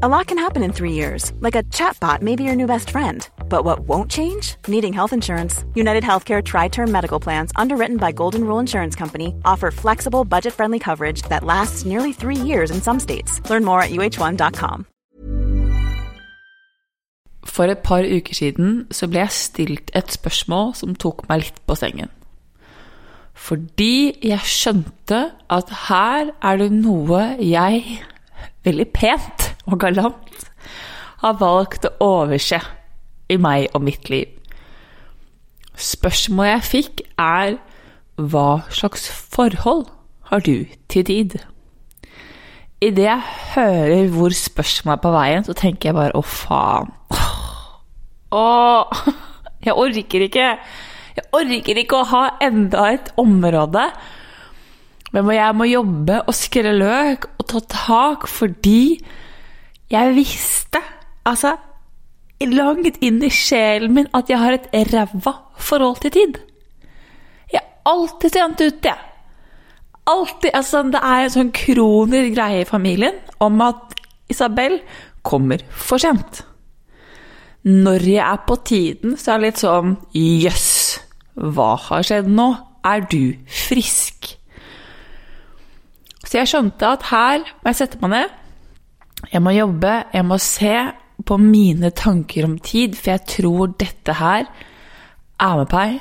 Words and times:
A 0.00 0.08
lot 0.08 0.28
can 0.28 0.38
happen 0.38 0.62
in 0.62 0.72
three 0.72 0.92
years, 0.92 1.32
like 1.40 1.56
a 1.56 1.64
chatbot 1.74 2.22
may 2.22 2.36
be 2.36 2.44
your 2.44 2.54
new 2.54 2.68
best 2.68 2.90
friend. 2.90 3.28
But 3.48 3.64
what 3.64 3.80
won't 3.80 4.08
change? 4.08 4.54
Needing 4.68 4.92
health 4.92 5.12
insurance. 5.12 5.64
United 5.74 6.04
Healthcare 6.04 6.40
Tri 6.40 6.68
Term 6.68 6.92
Medical 6.92 7.18
Plans, 7.18 7.50
underwritten 7.56 7.96
by 7.96 8.12
Golden 8.12 8.44
Rule 8.44 8.60
Insurance 8.60 8.94
Company, 8.94 9.34
offer 9.44 9.72
flexible, 9.72 10.24
budget 10.24 10.54
friendly 10.54 10.78
coverage 10.78 11.22
that 11.22 11.42
lasts 11.42 11.84
nearly 11.84 12.12
three 12.12 12.36
years 12.36 12.70
in 12.70 12.80
some 12.80 13.00
states. 13.00 13.40
Learn 13.50 13.64
more 13.64 13.82
at 13.82 13.90
uh1.com. 13.90 14.86
For 17.42 17.66
et 17.66 17.82
par 17.82 18.06
uker 18.06 18.34
siden 18.34 18.86
så 18.92 19.10
ble 19.10 19.24
jeg 19.24 19.34
stilt 19.34 19.90
et 19.98 20.14
spørsmål 20.14 20.76
som 20.78 20.94
tok 20.94 21.26
meg 21.26 21.42
litt 21.42 21.58
på 21.66 21.74
sengen. 21.74 22.14
Fordi 23.34 24.14
jeg 24.22 24.46
skjønte 24.46 25.32
at 25.50 25.76
her 25.88 26.30
er 26.38 26.56
det 26.62 26.70
noe 26.70 27.34
jeg 27.42 28.04
veldig 28.62 28.92
pent 28.94 29.47
og 29.68 29.78
galant 29.82 30.48
har 31.22 31.38
valgt 31.40 31.86
å 31.88 31.92
overse 32.04 32.60
i 33.28 33.36
meg 33.40 33.68
og 33.76 33.84
mitt 33.84 34.08
liv. 34.12 34.30
Spørsmålet 35.78 36.54
jeg 36.54 36.68
fikk, 36.68 37.02
er 37.20 37.58
hva 38.18 38.64
slags 38.74 39.06
forhold 39.10 39.86
har 40.30 40.42
du 40.42 40.66
til 40.90 41.06
tid? 41.06 41.38
Idet 42.82 43.06
jeg 43.06 43.32
hører 43.54 44.10
hvor 44.14 44.34
spørsmålet 44.34 44.98
er 44.98 45.02
på 45.04 45.14
veien, 45.14 45.46
så 45.46 45.54
tenker 45.58 45.90
jeg 45.90 45.98
bare 45.98 46.18
å, 46.18 46.22
faen. 46.22 46.94
Å, 48.34 48.44
jeg 49.66 49.74
orker 49.74 50.26
ikke. 50.26 50.52
Jeg 51.18 51.26
orker 51.34 51.82
ikke 51.82 51.98
å 51.98 52.08
ha 52.12 52.24
enda 52.44 52.90
et 52.94 53.12
område 53.18 53.88
men 55.14 55.30
jeg 55.32 55.56
må 55.56 55.68
jobbe 55.68 56.20
og 56.28 56.36
skrelle 56.36 56.74
løk 56.76 57.28
og 57.38 57.46
ta 57.48 57.62
tak 57.72 58.26
fordi 58.28 58.98
jeg 59.90 60.14
visste, 60.16 60.80
altså 61.24 61.56
langt 62.46 63.00
inn 63.02 63.22
i 63.24 63.30
sjelen 63.32 63.94
min, 63.96 64.08
at 64.14 64.30
jeg 64.30 64.38
har 64.38 64.54
et 64.58 64.68
ræva 64.92 65.34
forhold 65.58 66.02
til 66.04 66.14
tid. 66.14 66.38
Jeg 67.52 67.62
er 67.62 67.88
alltid 67.88 68.36
sent 68.36 68.60
ute, 68.60 68.92
jeg. 68.92 68.98
Alltid, 70.08 70.50
altså 70.54 70.82
Det 70.88 71.00
er 71.04 71.24
en 71.24 71.32
sånn 71.34 71.50
kroner 71.52 72.30
greie 72.32 72.62
i 72.62 72.68
familien 72.68 73.18
om 73.44 73.60
at 73.60 73.92
Isabel 74.32 74.78
kommer 75.22 75.60
for 75.68 76.00
sent. 76.00 76.44
Når 77.68 78.06
jeg 78.08 78.24
er 78.24 78.40
på 78.48 78.56
tiden, 78.64 79.18
så 79.18 79.34
er 79.34 79.38
det 79.38 79.48
litt 79.50 79.60
sånn 79.60 79.96
Jøss, 80.16 80.70
hva 81.34 81.74
har 81.88 82.06
skjedd 82.06 82.30
nå? 82.32 82.48
Er 82.86 83.02
du 83.10 83.34
frisk? 83.44 84.30
Så 86.24 86.38
jeg 86.38 86.48
skjønte 86.48 86.88
at 86.88 87.08
her 87.10 87.42
må 87.42 87.72
jeg 87.72 87.80
sette 87.82 88.00
meg 88.00 88.14
ned. 88.14 88.36
Jeg 89.26 89.42
må 89.42 89.50
jobbe, 89.50 89.92
jeg 90.14 90.24
må 90.24 90.38
se 90.38 90.74
på 91.26 91.36
mine 91.42 91.90
tanker 91.90 92.46
om 92.46 92.58
tid, 92.62 92.94
for 92.96 93.16
jeg 93.16 93.26
tror 93.26 93.72
dette 93.80 94.14
her 94.20 94.46
er 95.38 95.56
med 95.58 95.72
meg, 95.74 95.96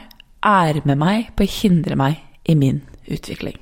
er 0.46 0.82
med 0.86 1.00
meg 1.02 1.32
på 1.36 1.46
å 1.46 1.56
hindre 1.58 1.98
meg 1.98 2.22
i 2.46 2.56
min 2.56 2.84
utvikling. 3.10 3.58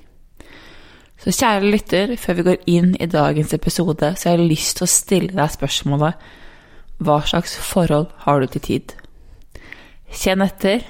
Så 1.22 1.32
kjære 1.32 1.72
lytter, 1.72 2.12
før 2.20 2.38
vi 2.38 2.46
går 2.50 2.68
inn 2.70 2.92
i 3.02 3.08
dagens 3.10 3.54
episode, 3.56 4.12
så 4.16 4.30
har 4.30 4.38
jeg 4.38 4.50
lyst 4.52 4.78
til 4.78 4.86
å 4.86 4.92
stille 4.92 5.34
deg 5.34 5.54
spørsmålet 5.54 6.28
Hva 7.00 7.16
slags 7.28 7.56
forhold 7.60 8.12
har 8.28 8.40
du 8.40 8.52
til 8.52 8.62
tid? 8.62 8.94
Kjenn 10.12 10.44
etter. 10.46 10.84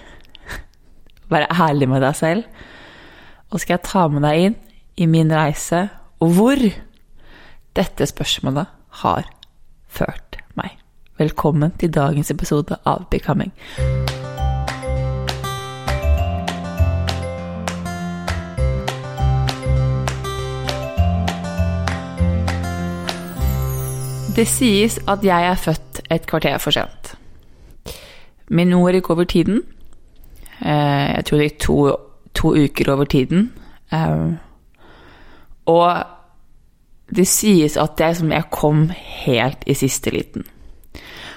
Være 1.31 1.47
ærlig 1.69 1.87
med 1.89 2.03
deg 2.03 2.17
selv. 2.17 2.43
Og 3.53 3.61
skal 3.61 3.77
jeg 3.77 3.85
ta 3.87 4.07
med 4.11 4.25
deg 4.25 4.49
inn 4.49 4.57
i 4.97 5.07
min 5.09 5.31
reise, 5.31 5.85
og 6.19 6.35
hvor 6.35 6.61
dette 7.75 8.05
spørsmålet 8.07 8.65
har 9.01 9.27
ført 9.87 10.37
meg. 10.55 10.77
Velkommen 11.19 11.73
til 11.79 11.91
dagens 11.91 12.31
episode 12.31 12.77
av 12.87 13.03
Becoming. 13.11 13.51
Det 24.35 24.47
sies 24.51 24.97
at 25.07 25.23
jeg 25.23 25.47
er 25.47 25.59
født 25.59 26.01
et 26.11 26.25
kvarter 26.27 26.57
for 26.59 26.75
sent. 26.75 27.13
Min 28.47 28.71
mor 28.75 28.91
gikk 28.91 29.09
over 29.09 29.23
tiden. 29.23 29.63
Eh, 30.61 31.15
jeg 31.15 31.25
tror 31.25 31.37
det 31.37 31.45
gikk 31.49 31.59
to, 31.59 31.77
to 32.35 32.51
uker 32.55 32.91
over 32.91 33.05
tiden. 33.05 33.53
Eh, 33.91 34.35
og 35.65 36.14
det 37.13 37.27
sies 37.29 37.77
at 37.77 38.01
jeg, 38.01 38.23
jeg 38.31 38.49
kom 38.53 38.87
helt 38.95 39.65
i 39.69 39.75
siste 39.77 40.13
liten. 40.13 40.45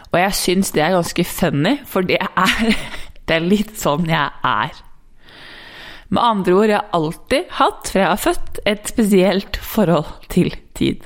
Og 0.09 0.21
jeg 0.21 0.37
syns 0.39 0.73
det 0.73 0.83
er 0.85 0.97
ganske 0.97 1.25
funny, 1.29 1.75
for 1.87 2.07
det 2.09 2.21
er, 2.23 2.71
det 3.29 3.37
er 3.37 3.45
litt 3.45 3.75
sånn 3.81 4.09
jeg 4.09 4.31
er. 4.49 4.85
Med 6.09 6.25
andre 6.25 6.55
ord, 6.57 6.71
jeg 6.71 6.79
har 6.79 6.97
alltid 6.97 7.51
hatt, 7.59 7.91
fra 7.93 8.01
jeg 8.01 8.09
har 8.09 8.23
født, 8.23 8.61
et 8.65 8.89
spesielt 8.89 9.59
forhold 9.61 10.31
til 10.33 10.55
tid. 10.79 11.05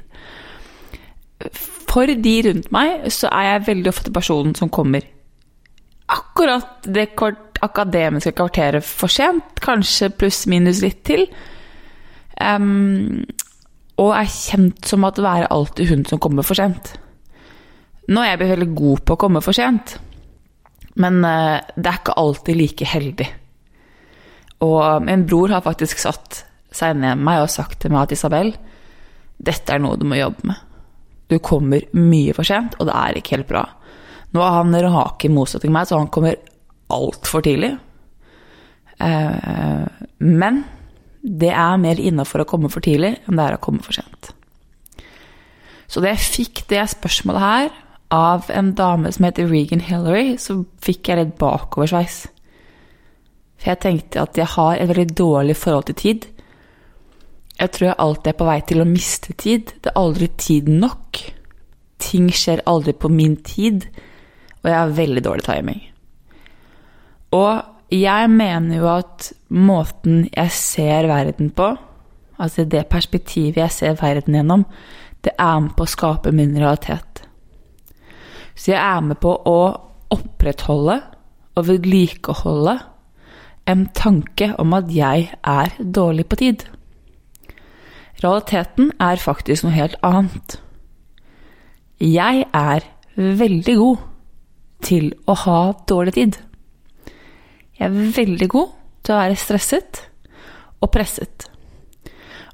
For 1.90 2.06
de 2.06 2.36
rundt 2.46 2.70
meg 2.72 3.08
så 3.12 3.32
er 3.34 3.48
jeg 3.48 3.66
veldig 3.66 3.90
ofte 3.90 4.14
personen 4.14 4.54
som 4.56 4.70
kommer 4.72 5.02
akkurat 6.12 6.84
det 6.84 7.08
akademiske 7.62 8.34
kvarteret 8.36 8.84
for 8.84 9.12
sent, 9.12 9.60
kanskje 9.64 10.10
pluss-minus 10.18 10.82
litt 10.84 11.02
til. 11.08 11.26
Um, 12.40 13.22
og 14.00 14.14
er 14.16 14.30
kjent 14.30 14.88
som 14.88 15.04
at 15.04 15.20
er 15.20 15.50
alltid 15.52 15.90
hun 15.90 16.04
som 16.08 16.20
kommer 16.22 16.46
for 16.46 16.58
sent. 16.58 16.94
Nå 18.08 18.22
er 18.22 18.32
jeg 18.32 18.40
blitt 18.40 18.54
veldig 18.56 18.72
god 18.78 19.04
på 19.06 19.14
å 19.14 19.20
komme 19.20 19.42
for 19.44 19.56
sent, 19.56 19.96
men 21.00 21.20
uh, 21.24 21.60
det 21.76 21.88
er 21.88 22.00
ikke 22.00 22.18
alltid 22.20 22.58
like 22.58 22.88
heldig. 22.88 23.28
Og 24.62 25.04
min 25.04 25.26
bror 25.26 25.54
har 25.54 25.64
faktisk 25.64 26.02
satt 26.02 26.42
seg 26.72 26.96
ned 26.96 27.18
med 27.18 27.26
meg 27.28 27.44
og 27.44 27.52
sagt 27.52 27.80
til 27.82 27.92
meg 27.92 28.06
at 28.06 28.16
Isabel, 28.16 28.52
dette 29.42 29.74
er 29.74 29.82
noe 29.82 29.98
du 29.98 30.06
må 30.08 30.18
jobbe 30.18 30.50
med. 30.50 30.68
Du 31.30 31.38
kommer 31.42 31.84
mye 31.96 32.34
for 32.36 32.46
sent, 32.46 32.76
og 32.78 32.88
det 32.88 32.96
er 32.98 33.18
ikke 33.18 33.36
helt 33.38 33.50
bra. 33.50 33.64
Nå 34.32 34.42
er 34.42 34.58
han 34.58 34.76
rake 34.84 35.28
i 35.28 35.32
motsetning 35.32 35.68
til 35.68 35.76
meg, 35.76 35.88
så 35.88 36.00
han 36.00 36.12
kommer 36.12 36.38
altfor 36.92 37.44
tidlig. 37.44 37.72
Uh, 39.02 39.86
men 40.22 40.62
det 41.22 41.52
er 41.54 41.78
mer 41.78 42.00
innafor 42.02 42.42
å 42.42 42.48
komme 42.48 42.70
for 42.72 42.84
tidlig 42.84 43.14
enn 43.22 43.38
det 43.38 43.44
er 43.46 43.56
å 43.56 43.62
komme 43.62 43.82
for 43.84 43.94
sent. 43.94 44.32
Så 45.86 46.02
da 46.02 46.10
jeg 46.12 46.24
fikk 46.24 46.64
det 46.72 46.82
spørsmålet 46.90 47.44
her 47.44 47.72
av 48.12 48.48
en 48.52 48.72
dame 48.76 49.12
som 49.12 49.26
heter 49.26 49.48
Regan 49.48 49.84
Hillary, 49.84 50.36
så 50.40 50.62
fikk 50.84 51.08
jeg 51.08 51.20
litt 51.20 51.34
bakoversveis. 51.40 52.24
For 53.60 53.72
jeg 53.72 53.82
tenkte 53.84 54.24
at 54.24 54.38
jeg 54.40 54.50
har 54.56 54.76
et 54.76 54.90
veldig 54.90 55.16
dårlig 55.16 55.56
forhold 55.56 55.90
til 55.90 55.98
tid. 56.00 56.26
Jeg 57.60 57.72
tror 57.76 57.88
jeg 57.88 58.00
alltid 58.04 58.32
er 58.32 58.38
på 58.40 58.48
vei 58.48 58.58
til 58.66 58.82
å 58.82 58.88
miste 58.88 59.36
tid. 59.38 59.74
Det 59.78 59.92
er 59.92 60.00
aldri 60.00 60.28
tid 60.40 60.70
nok. 60.72 61.20
Ting 62.02 62.32
skjer 62.34 62.64
aldri 62.66 62.96
på 62.98 63.12
min 63.12 63.36
tid, 63.46 63.86
og 64.62 64.70
jeg 64.70 64.78
har 64.78 64.96
veldig 64.96 65.22
dårlig 65.22 65.44
timing. 65.46 65.84
Og 67.36 67.52
jeg 67.92 68.28
mener 68.32 68.78
jo 68.78 68.88
at 68.88 69.32
måten 69.52 70.26
jeg 70.32 70.52
ser 70.56 71.08
verden 71.10 71.50
på, 71.52 71.72
altså 72.40 72.64
det 72.64 72.86
perspektivet 72.90 73.60
jeg 73.60 73.74
ser 73.74 73.98
verden 74.00 74.38
gjennom, 74.38 74.64
det 75.22 75.34
er 75.38 75.58
med 75.60 75.74
på 75.76 75.84
å 75.84 75.92
skape 75.92 76.32
min 76.34 76.54
realitet. 76.58 77.22
Så 78.54 78.72
jeg 78.72 78.80
er 78.80 79.02
med 79.04 79.20
på 79.22 79.34
å 79.48 79.58
opprettholde 80.12 80.98
og 81.56 81.66
vedlikeholde 81.68 82.78
en 83.68 83.84
tanke 83.94 84.50
om 84.58 84.72
at 84.76 84.90
jeg 84.92 85.28
er 85.46 85.76
dårlig 85.78 86.26
på 86.30 86.38
tid. 86.40 86.64
Realiteten 88.22 88.92
er 89.02 89.20
faktisk 89.22 89.66
noe 89.66 89.74
helt 89.76 89.98
annet. 90.06 90.56
Jeg 92.02 92.46
er 92.50 92.86
veldig 93.16 93.76
god 93.78 94.08
til 94.82 95.12
å 95.30 95.36
ha 95.44 95.60
dårlig 95.88 96.16
tid. 96.18 96.38
Jeg 97.78 97.88
er 97.88 98.12
veldig 98.16 98.48
god 98.52 98.74
til 99.02 99.14
å 99.14 99.20
være 99.22 99.40
stresset 99.40 100.02
og 100.82 100.90
presset. 100.94 101.48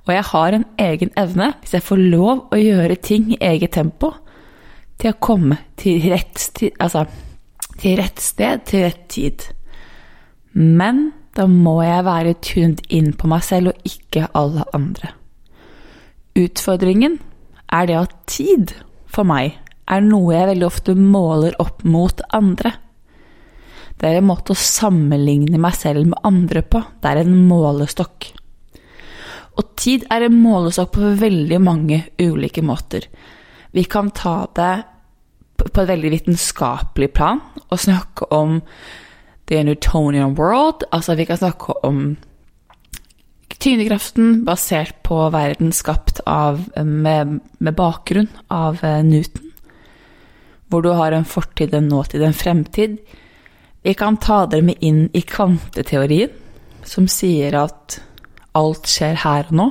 Og 0.07 0.15
jeg 0.15 0.25
har 0.31 0.55
en 0.57 0.65
egen 0.81 1.11
evne, 1.21 1.53
hvis 1.61 1.75
jeg 1.77 1.85
får 1.85 2.01
lov 2.01 2.47
å 2.55 2.59
gjøre 2.61 2.97
ting 3.05 3.29
i 3.35 3.41
eget 3.45 3.75
tempo, 3.77 4.15
til 4.99 5.13
å 5.13 5.21
komme 5.23 5.59
til 5.79 6.01
rett, 6.11 6.49
til, 6.57 6.73
altså, 6.81 7.05
til 7.79 7.99
rett 8.01 8.23
sted 8.23 8.65
til 8.67 8.87
rett 8.87 9.05
tid. 9.13 9.45
Men 10.57 11.11
da 11.37 11.45
må 11.47 11.77
jeg 11.85 12.07
være 12.09 12.39
tuned 12.43 12.83
inn 12.89 13.13
på 13.15 13.29
meg 13.31 13.45
selv 13.47 13.75
og 13.75 13.87
ikke 13.87 14.31
alle 14.39 14.65
andre. 14.75 15.13
Utfordringen 16.39 17.19
er 17.69 17.89
det 17.91 17.99
at 18.01 18.15
tid 18.31 18.73
for 19.13 19.29
meg 19.29 19.59
er 19.89 20.05
noe 20.05 20.35
jeg 20.35 20.51
veldig 20.51 20.67
ofte 20.67 20.95
måler 20.99 21.57
opp 21.63 21.85
mot 21.85 22.21
andre. 22.35 22.73
Det 23.99 24.07
er 24.07 24.21
en 24.21 24.29
måte 24.29 24.55
å 24.55 24.59
sammenligne 24.59 25.59
meg 25.61 25.75
selv 25.75 26.07
med 26.07 26.21
andre 26.27 26.63
på. 26.63 26.83
Det 27.03 27.11
er 27.11 27.23
en 27.25 27.35
målestokk. 27.49 28.31
Og 29.59 29.73
tid 29.79 30.07
er 30.15 30.27
en 30.27 30.39
målestokk 30.39 30.93
på 30.95 31.11
veldig 31.19 31.59
mange 31.63 32.05
ulike 32.23 32.63
måter. 32.63 33.09
Vi 33.75 33.85
kan 33.91 34.13
ta 34.15 34.47
det 34.55 34.75
på 35.59 35.83
et 35.83 35.91
veldig 35.91 36.13
vitenskapelig 36.15 37.11
plan 37.17 37.43
og 37.67 37.81
snakke 37.83 38.29
om 38.35 38.61
the 39.51 39.65
Newtonian 39.67 40.37
world. 40.39 40.87
Altså, 40.93 41.17
vi 41.19 41.27
kan 41.27 41.41
snakke 41.41 41.75
om 41.83 42.17
tyngdekraften 43.59 44.45
basert 44.47 45.01
på 45.03 45.19
verden 45.35 45.73
skapt 45.75 46.21
av, 46.27 46.63
med, 46.79 47.41
med 47.59 47.79
bakgrunn 47.79 48.31
av 48.55 48.85
eh, 48.87 49.03
Newton. 49.03 49.51
Hvor 50.69 50.85
du 50.85 50.93
har 50.95 51.17
en 51.17 51.27
fortid, 51.27 51.75
en 51.75 51.89
nåtid, 51.91 52.23
en 52.23 52.37
fremtid. 52.37 52.99
Vi 53.83 53.95
kan 53.95 54.17
ta 54.19 54.43
dere 54.47 54.67
med 54.67 54.83
inn 54.85 55.07
i 55.15 55.23
kvanteteorien, 55.23 56.33
som 56.85 57.07
sier 57.11 57.55
at 57.59 58.01
alt 58.59 58.89
skjer 58.91 59.21
her 59.23 59.51
og 59.51 59.59
nå. 59.61 59.69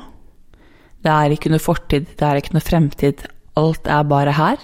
Det 1.04 1.14
er 1.14 1.34
ikke 1.34 1.52
noe 1.52 1.64
fortid, 1.64 2.08
det 2.18 2.26
er 2.26 2.40
ikke 2.40 2.56
noe 2.56 2.64
fremtid. 2.64 3.26
Alt 3.60 3.88
er 3.90 4.08
bare 4.08 4.36
her. 4.38 4.62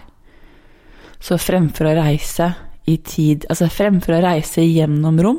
Så 1.24 1.40
fremfor 1.40 1.88
å 1.90 1.98
reise 1.98 2.50
i 2.84 2.98
tid 3.00 3.46
Altså 3.48 3.70
fremfor 3.72 4.18
å 4.18 4.24
reise 4.26 4.60
gjennom 4.66 5.22
rom, 5.24 5.38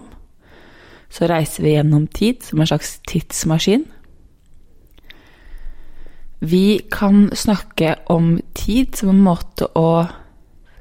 så 1.12 1.28
reiser 1.28 1.66
vi 1.66 1.74
gjennom 1.74 2.06
tid 2.08 2.40
som 2.42 2.62
en 2.62 2.70
slags 2.70 2.94
tidsmaskin. 3.04 3.84
Vi 6.44 6.80
kan 6.92 7.28
snakke 7.36 7.98
om 8.12 8.38
tid 8.56 8.96
som 8.96 9.12
en 9.12 9.22
måte 9.24 9.68
å 9.76 10.06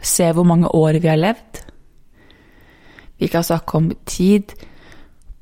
se 0.03 0.31
hvor 0.35 0.47
mange 0.47 0.71
år 0.75 1.01
vi 1.03 1.11
har 1.11 1.19
levd. 1.19 1.62
Vi 3.23 3.29
kan 3.31 3.43
snakke 3.43 3.77
om 3.79 3.91
tid 4.03 4.51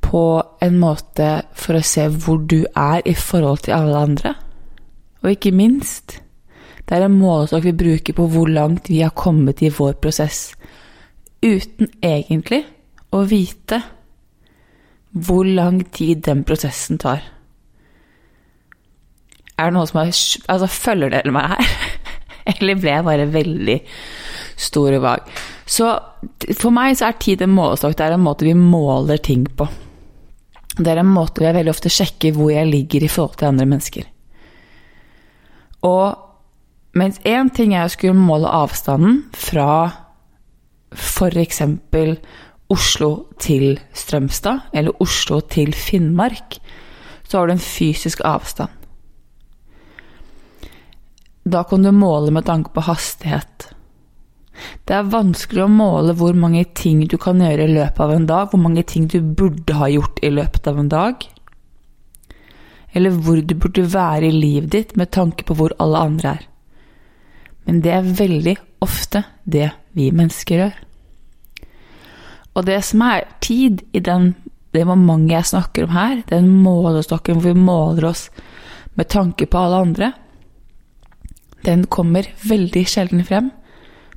på 0.05 0.43
en 0.61 0.75
måte 0.77 1.29
for 1.57 1.79
å 1.79 1.85
se 1.85 2.03
hvor 2.13 2.43
du 2.45 2.59
er 2.77 3.01
i 3.09 3.15
forhold 3.17 3.63
til 3.65 3.73
alle 3.73 4.03
andre. 4.05 4.33
Og 5.23 5.31
ikke 5.33 5.53
minst, 5.55 6.19
det 6.85 6.97
er 6.97 7.07
en 7.07 7.17
målestokk 7.17 7.65
vi 7.65 7.73
bruker 7.79 8.17
på 8.17 8.27
hvor 8.29 8.51
langt 8.53 8.91
vi 8.91 8.99
har 9.01 9.15
kommet 9.17 9.63
i 9.65 9.71
vår 9.73 9.97
prosess, 10.03 10.51
uten 11.41 11.89
egentlig 12.05 12.61
å 13.09 13.23
vite 13.25 13.81
hvor 15.11 15.49
lang 15.49 15.81
tid 15.89 16.21
den 16.29 16.45
prosessen 16.45 17.01
tar. 17.01 17.25
Er 19.57 19.71
det 19.71 19.73
noen 19.73 19.89
som 19.89 20.03
har 20.03 20.13
Altså, 20.53 20.69
følger 20.69 21.09
dere 21.17 21.33
meg 21.33 21.49
her? 21.55 21.73
Eller 22.55 22.79
ble 22.79 22.95
jeg 22.95 23.07
bare 23.07 23.29
veldig 23.31 23.77
stor 24.59 24.97
og 24.97 25.05
vag? 25.05 25.31
Så 25.65 25.91
for 26.57 26.73
meg 26.75 26.97
så 26.97 27.09
er 27.09 27.21
tid 27.21 27.43
en 27.45 27.53
målestokk. 27.55 27.95
Det 27.97 28.07
er 28.07 28.17
en 28.17 28.25
måte 28.25 28.47
vi 28.47 28.55
måler 28.57 29.21
ting 29.23 29.45
på. 29.45 29.67
Det 30.77 30.87
er 30.87 31.01
en 31.01 31.11
måte 31.11 31.43
jeg 31.43 31.55
veldig 31.57 31.73
ofte 31.73 31.91
sjekker 31.91 32.35
hvor 32.35 32.51
jeg 32.53 32.69
ligger 32.69 33.03
i 33.03 33.11
forhold 33.11 33.39
til 33.39 33.51
andre 33.51 33.67
mennesker. 33.69 34.05
Og 35.87 36.97
mens 36.97 37.19
én 37.27 37.49
ting 37.55 37.73
er 37.75 37.87
å 37.87 37.91
skulle 37.91 38.17
måle 38.17 38.49
avstanden 38.51 39.23
fra 39.37 39.71
f.eks. 40.91 41.61
Oslo 42.71 43.09
til 43.39 43.79
Strømstad, 43.95 44.69
eller 44.71 44.95
Oslo 45.03 45.41
til 45.43 45.73
Finnmark, 45.75 46.55
så 47.27 47.39
har 47.39 47.47
du 47.49 47.55
en 47.57 47.63
fysisk 47.63 48.21
avstand. 48.27 48.71
Da 51.43 51.63
kan 51.63 51.83
du 51.83 51.91
måle 51.91 52.31
med 52.31 52.45
tanke 52.45 52.69
på 52.73 52.83
hastighet. 52.85 53.71
Det 54.85 54.93
er 54.93 55.09
vanskelig 55.09 55.63
å 55.65 55.71
måle 55.71 56.13
hvor 56.17 56.35
mange 56.37 56.63
ting 56.77 57.01
du 57.09 57.17
kan 57.21 57.41
gjøre 57.41 57.65
i 57.65 57.73
løpet 57.73 58.03
av 58.05 58.13
en 58.13 58.27
dag, 58.29 58.51
hvor 58.51 58.61
mange 58.61 58.83
ting 58.85 59.07
du 59.09 59.19
burde 59.21 59.77
ha 59.79 59.89
gjort 59.89 60.21
i 60.21 60.29
løpet 60.29 60.69
av 60.69 60.77
en 60.81 60.91
dag. 60.91 61.25
Eller 62.93 63.15
hvor 63.15 63.41
du 63.41 63.55
burde 63.55 63.87
være 63.89 64.29
i 64.29 64.35
livet 64.35 64.71
ditt 64.75 64.95
med 64.99 65.13
tanke 65.15 65.47
på 65.47 65.57
hvor 65.57 65.73
alle 65.81 66.05
andre 66.11 66.35
er. 66.35 66.47
Men 67.65 67.81
det 67.81 67.93
er 67.95 68.15
veldig 68.21 68.55
ofte 68.83 69.23
det 69.45 69.69
vi 69.97 70.11
mennesker 70.13 70.61
gjør. 70.61 70.79
Og 72.51 72.65
det 72.67 72.81
som 72.83 73.03
er 73.07 73.29
tid 73.41 73.81
i 73.95 74.01
den, 74.03 74.33
det 74.75 74.85
momentet 74.87 75.37
jeg 75.37 75.51
snakker 75.53 75.87
om 75.87 75.93
her, 75.95 76.17
den 76.29 76.49
målestokken 76.61 77.39
hvor 77.39 77.53
vi 77.53 77.65
måler 77.65 78.09
oss 78.11 78.27
med 78.99 79.07
tanke 79.09 79.47
på 79.47 79.57
alle 79.57 79.85
andre, 79.85 80.11
den 81.65 81.85
kommer 81.91 82.27
veldig 82.47 82.85
sjelden 82.89 83.23
frem 83.27 83.51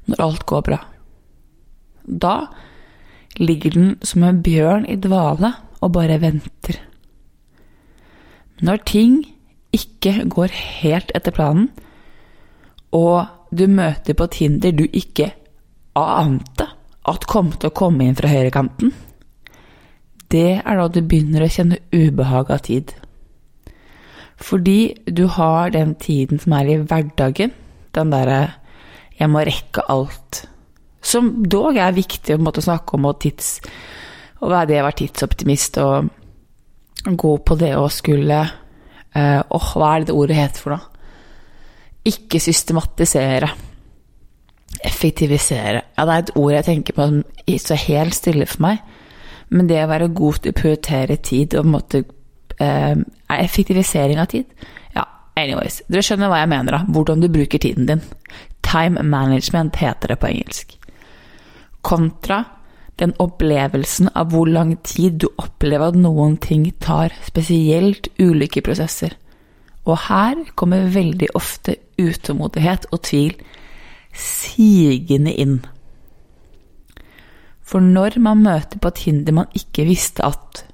når 0.09 0.23
alt 0.25 0.47
går 0.49 0.65
bra. 0.67 0.81
Da 2.05 2.35
ligger 3.41 3.75
den 3.75 3.95
som 4.05 4.25
en 4.25 4.43
bjørn 4.45 4.87
i 4.89 4.97
dvale 5.01 5.55
og 5.81 5.95
bare 5.97 6.21
venter. 6.23 6.79
Når 8.65 8.85
ting 8.87 9.17
ikke 9.75 10.29
går 10.31 10.53
helt 10.55 11.11
etter 11.17 11.35
planen, 11.35 11.71
og 12.95 13.27
du 13.51 13.67
møter 13.67 14.15
på 14.15 14.29
et 14.29 14.39
hinder 14.43 14.75
du 14.77 14.85
ikke 14.87 15.33
ante 15.99 16.69
at 17.11 17.27
kom 17.29 17.51
til 17.53 17.71
å 17.71 17.77
komme 17.77 18.07
inn 18.07 18.17
fra 18.19 18.31
høyrekanten, 18.31 18.93
det 20.33 20.61
er 20.61 20.79
da 20.79 20.87
du 20.89 21.03
begynner 21.03 21.45
å 21.45 21.51
kjenne 21.51 21.83
ubehag 21.93 22.51
av 22.55 22.63
tid. 22.67 22.95
Fordi 24.41 24.95
du 25.07 25.27
har 25.31 25.71
den 25.71 25.95
tiden 25.95 26.41
som 26.43 26.57
er 26.57 26.71
i 26.71 26.77
hverdagen, 26.83 27.53
den 27.95 28.11
derre 28.11 28.55
'jeg 29.19 29.31
må 29.31 29.39
rekke 29.39 29.83
alt', 29.89 30.47
som 31.03 31.45
dog 31.45 31.77
er 31.77 31.93
viktig 31.93 32.35
å 32.35 32.43
måtte 32.43 32.63
snakke 32.63 32.95
om, 32.95 33.05
og 33.05 33.21
tids 33.21 33.61
å 34.41 34.49
være 34.49 34.67
det 34.67 34.81
å 34.81 34.85
være 34.85 34.97
tidsoptimist 34.97 35.79
og 35.79 36.09
gå 37.05 37.37
på 37.39 37.55
det 37.55 37.77
å 37.77 37.89
skulle 37.89 38.41
eh, 39.15 39.43
Åh, 39.51 39.67
uh, 39.67 39.77
hva 39.77 39.95
er 39.95 39.99
det 40.01 40.07
det 40.07 40.15
ordet 40.15 40.37
heter 40.37 40.61
for 40.61 40.71
noe? 40.71 40.81
Ikke 42.05 42.41
systematisere 42.41 43.49
effektivisere. 44.85 45.83
Ja, 45.97 46.05
det 46.05 46.13
er 46.15 46.25
et 46.25 46.35
ord 46.37 46.53
jeg 46.53 46.67
tenker 46.67 46.97
på 46.97 47.07
som 47.09 47.23
står 47.47 47.83
helt 47.87 48.17
stille 48.17 48.47
for 48.51 48.65
meg. 48.67 48.83
Men 49.55 49.69
det 49.69 49.83
å 49.85 49.91
være 49.91 50.13
god 50.17 50.41
til 50.43 50.55
å 50.55 50.59
prioritere 50.59 51.17
tid 51.23 51.55
og 51.61 51.71
måtte 51.71 52.03
eh, 52.59 52.97
Effektivisering 53.35 54.21
av 54.21 54.27
tid. 54.31 54.45
Ja, 54.95 55.07
anyways. 55.37 55.83
Dere 55.89 56.05
skjønner 56.07 56.31
hva 56.31 56.43
jeg 56.43 56.53
mener, 56.53 56.79
da. 56.79 56.85
Hvordan 56.95 57.25
du 57.25 57.29
bruker 57.33 57.59
tiden 57.59 57.89
din. 57.89 58.03
Time 58.63 59.03
management 59.03 59.77
heter 59.81 60.15
det 60.15 60.19
på 60.23 60.31
engelsk. 60.31 60.77
Kontra 61.85 62.45
den 63.01 63.15
opplevelsen 63.19 64.13
av 64.15 64.31
hvor 64.31 64.47
lang 64.47 64.77
tid 64.87 65.19
du 65.25 65.29
opplever 65.35 65.91
at 65.91 65.99
noen 65.99 66.37
ting 66.39 66.69
tar, 66.83 67.15
spesielt 67.27 68.09
ulike 68.23 68.63
prosesser. 68.63 69.17
Og 69.85 69.99
her 70.07 70.45
kommer 70.57 70.87
veldig 70.95 71.33
ofte 71.37 71.77
utålmodighet 72.01 72.87
og 72.93 73.03
tvil 73.05 73.35
sigende 74.15 75.35
inn. 75.35 75.59
For 77.65 77.83
når 77.83 78.21
man 78.23 78.45
møter 78.45 78.79
på 78.79 78.93
et 78.93 79.03
hinder 79.09 79.35
man 79.41 79.59
ikke 79.59 79.87
visste 79.89 80.25
at 80.25 80.65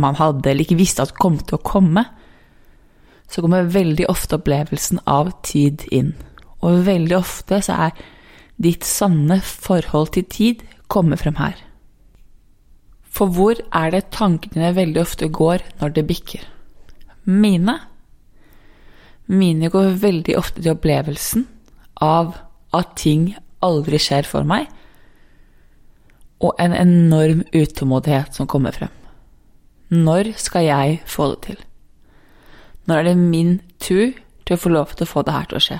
man 0.00 0.16
hadde, 0.18 0.48
eller 0.50 0.64
ikke 0.64 0.80
visste 0.80 1.04
at 1.04 1.16
kom 1.18 1.38
til 1.40 1.58
å 1.58 1.64
komme, 1.66 2.04
så 3.32 3.42
kommer 3.42 3.70
veldig 3.72 4.06
ofte 4.12 4.36
opplevelsen 4.36 5.00
av 5.08 5.32
tid 5.46 5.86
inn. 5.92 6.12
Og 6.62 6.84
veldig 6.86 7.16
ofte 7.16 7.60
så 7.64 7.88
er 7.88 8.02
ditt 8.62 8.84
sanne 8.86 9.40
forhold 9.42 10.12
til 10.16 10.26
tid 10.28 10.64
kommer 10.92 11.20
frem 11.20 11.38
her. 11.40 11.56
For 13.12 13.32
hvor 13.32 13.58
er 13.76 13.92
det 13.92 14.12
tankene 14.14 14.72
veldig 14.76 15.00
ofte 15.02 15.28
går 15.28 15.64
når 15.80 15.96
det 15.96 16.06
bikker? 16.08 16.44
Mine? 17.24 17.78
Mine 19.32 19.68
går 19.72 19.96
veldig 20.02 20.36
ofte 20.38 20.62
til 20.62 20.74
opplevelsen 20.74 21.46
av 22.02 22.34
at 22.74 22.96
ting 23.00 23.32
aldri 23.62 24.00
skjer 24.00 24.26
for 24.26 24.48
meg, 24.48 24.66
og 26.42 26.56
en 26.58 26.74
enorm 26.74 27.44
utålmodighet 27.54 28.34
som 28.34 28.48
kommer 28.50 28.74
frem. 28.74 28.90
Når 29.92 30.32
skal 30.40 30.64
jeg 30.64 31.00
få 31.04 31.28
det 31.34 31.40
til? 31.46 31.58
Når 32.88 32.98
er 32.98 33.08
det 33.10 33.16
min 33.20 33.58
tur 33.82 34.14
til 34.46 34.56
å 34.56 34.60
få 34.60 34.72
lov 34.72 34.94
til 34.96 35.06
å 35.06 35.12
få 35.12 35.22
det 35.26 35.34
her 35.36 35.50
til 35.50 35.58
å 35.58 35.64
skje? 35.66 35.78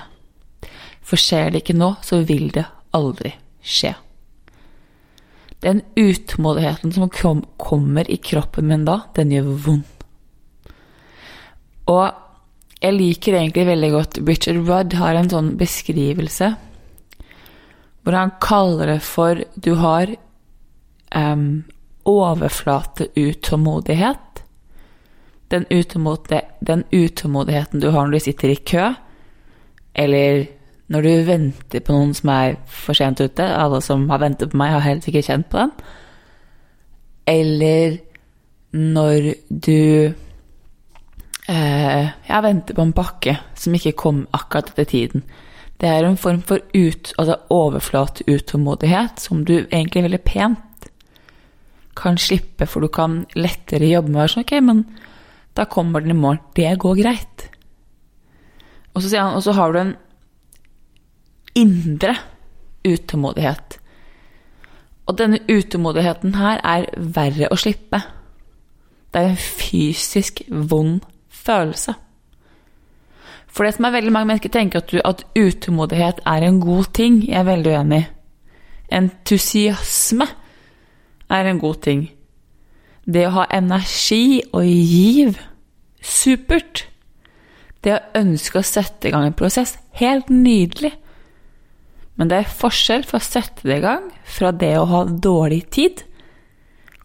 For 1.03 1.19
skjer 1.19 1.51
det 1.51 1.63
ikke 1.63 1.75
nå, 1.75 1.95
så 2.05 2.21
vil 2.27 2.51
det 2.53 2.67
aldri 2.95 3.33
skje. 3.59 3.95
Den 5.63 5.81
utålmodigheten 5.97 6.93
som 6.93 7.09
kom, 7.11 7.41
kommer 7.57 8.09
i 8.11 8.19
kroppen 8.19 8.67
min 8.69 8.85
da, 8.87 8.99
den 9.15 9.31
gjør 9.33 9.49
vondt. 9.65 9.89
Og 11.91 12.05
jeg 12.83 12.95
liker 12.95 13.39
egentlig 13.39 13.65
veldig 13.67 13.89
godt 13.91 14.19
Richard 14.27 14.59
Rudd 14.67 14.95
har 14.99 15.17
en 15.19 15.31
sånn 15.31 15.53
beskrivelse 15.59 16.53
hvor 18.03 18.15
han 18.17 18.33
kaller 18.43 18.89
det 18.91 18.99
for 19.03 19.39
Du 19.55 19.73
har 19.79 20.11
um, 21.15 21.63
overflateutålmodighet. 22.05 24.43
Den, 25.47 25.65
den 26.59 26.83
utålmodigheten 26.91 27.79
du 27.79 27.89
har 27.89 28.05
når 28.05 28.11
du 28.11 28.19
sitter 28.19 28.49
i 28.49 28.55
kø, 28.55 28.93
eller 29.93 30.45
når 30.93 31.01
du 31.01 31.23
venter 31.27 31.79
på 31.79 31.93
noen 31.93 32.13
som 32.17 32.29
er 32.33 32.55
for 32.69 32.93
sent 32.97 33.21
ute. 33.21 33.43
Alle 33.43 33.81
som 33.81 34.09
har 34.11 34.19
ventet 34.23 34.51
på 34.51 34.57
meg, 34.59 34.71
har 34.75 34.85
helt 34.85 35.03
sikkert 35.05 35.29
kjent 35.29 35.49
på 35.51 35.57
den. 35.61 35.71
Eller 37.29 37.97
når 38.73 39.33
du 39.47 40.13
eh, 41.47 42.05
Jeg 42.27 42.43
venter 42.43 42.75
på 42.75 42.81
en 42.81 42.93
pakke 42.93 43.37
som 43.55 43.73
ikke 43.77 43.99
kom 44.03 44.27
akkurat 44.33 44.69
etter 44.73 44.89
tiden. 44.89 45.23
Det 45.79 45.89
er 45.89 46.05
en 46.07 46.17
form 46.17 46.41
for 46.41 46.59
ut, 46.73 47.13
altså 47.17 47.35
overflateutålmodighet 47.51 49.19
som 49.19 49.45
du 49.45 49.65
egentlig 49.65 50.03
veldig 50.03 50.21
pent 50.23 50.59
kan 51.95 52.17
slippe, 52.17 52.67
for 52.69 52.83
du 52.83 52.89
kan 52.93 53.23
lettere 53.37 53.91
jobbe 53.91 54.11
med 54.11 54.19
å 54.19 54.23
være 54.23 54.33
sånn 54.33 54.45
Ok, 54.45 54.53
men 54.65 54.83
da 55.53 55.65
kommer 55.69 56.01
den 56.01 56.15
i 56.15 56.17
morgen. 56.17 56.41
Det 56.57 56.71
går 56.81 56.97
greit. 57.01 57.47
Og 58.93 59.01
så 59.01 59.09
sier 59.09 59.25
han, 59.25 59.37
og 59.37 59.43
så 59.45 59.53
har 59.57 59.73
du 59.73 59.79
en 59.81 59.95
indre 61.57 62.15
utålmodighet. 62.85 63.77
Og 65.05 65.17
denne 65.19 65.41
utålmodigheten 65.49 66.37
her 66.39 66.61
er 66.63 66.87
verre 66.97 67.51
å 67.51 67.59
slippe. 67.59 67.99
Det 69.13 69.21
er 69.21 69.33
en 69.33 69.41
fysisk 69.41 70.41
vond 70.49 71.03
følelse. 71.29 71.93
For 73.53 73.67
det 73.67 73.75
som 73.75 73.85
er 73.85 73.93
veldig 73.93 74.13
mange 74.13 74.31
mennesker 74.31 74.49
tenker 74.49 74.81
at, 74.81 74.89
du, 74.89 75.01
at 75.05 75.25
utålmodighet 75.37 76.23
er 76.25 76.45
en 76.47 76.61
god 76.61 76.89
ting. 76.97 77.19
Jeg 77.27 77.37
er 77.43 77.49
veldig 77.49 77.75
uenig. 77.77 78.01
Entusiasme 78.93 80.25
er 81.33 81.49
en 81.49 81.61
god 81.61 81.81
ting. 81.85 82.07
Det 83.03 83.25
å 83.27 83.35
ha 83.39 83.47
energi 83.51 84.41
og 84.53 84.67
giv 84.67 85.39
supert. 86.03 86.85
Det 87.83 87.95
å 87.95 88.03
ønske 88.21 88.61
å 88.61 88.67
sette 88.67 89.09
i 89.09 89.13
gang 89.13 89.27
en 89.27 89.37
prosess 89.37 89.75
helt 89.99 90.31
nydelig. 90.31 90.93
Men 92.15 92.29
det 92.29 92.39
er 92.39 92.57
forskjell 92.61 93.05
for 93.09 93.19
å 93.19 93.25
sette 93.25 93.65
det 93.67 93.79
i 93.81 93.83
gang 93.83 94.09
fra 94.29 94.53
det 94.55 94.75
å 94.77 94.87
ha 94.89 95.03
dårlig 95.09 95.63
tid 95.73 96.03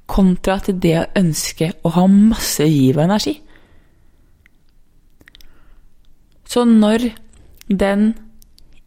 kontra 0.08 0.58
til 0.64 0.78
det 0.80 0.94
å 1.00 1.08
ønske 1.20 1.72
å 1.84 1.92
ha 1.96 2.06
masse 2.08 2.64
giv 2.64 2.96
og 2.96 3.04
energi. 3.04 3.34
Så 6.48 6.64
når 6.64 7.10
den 7.68 8.14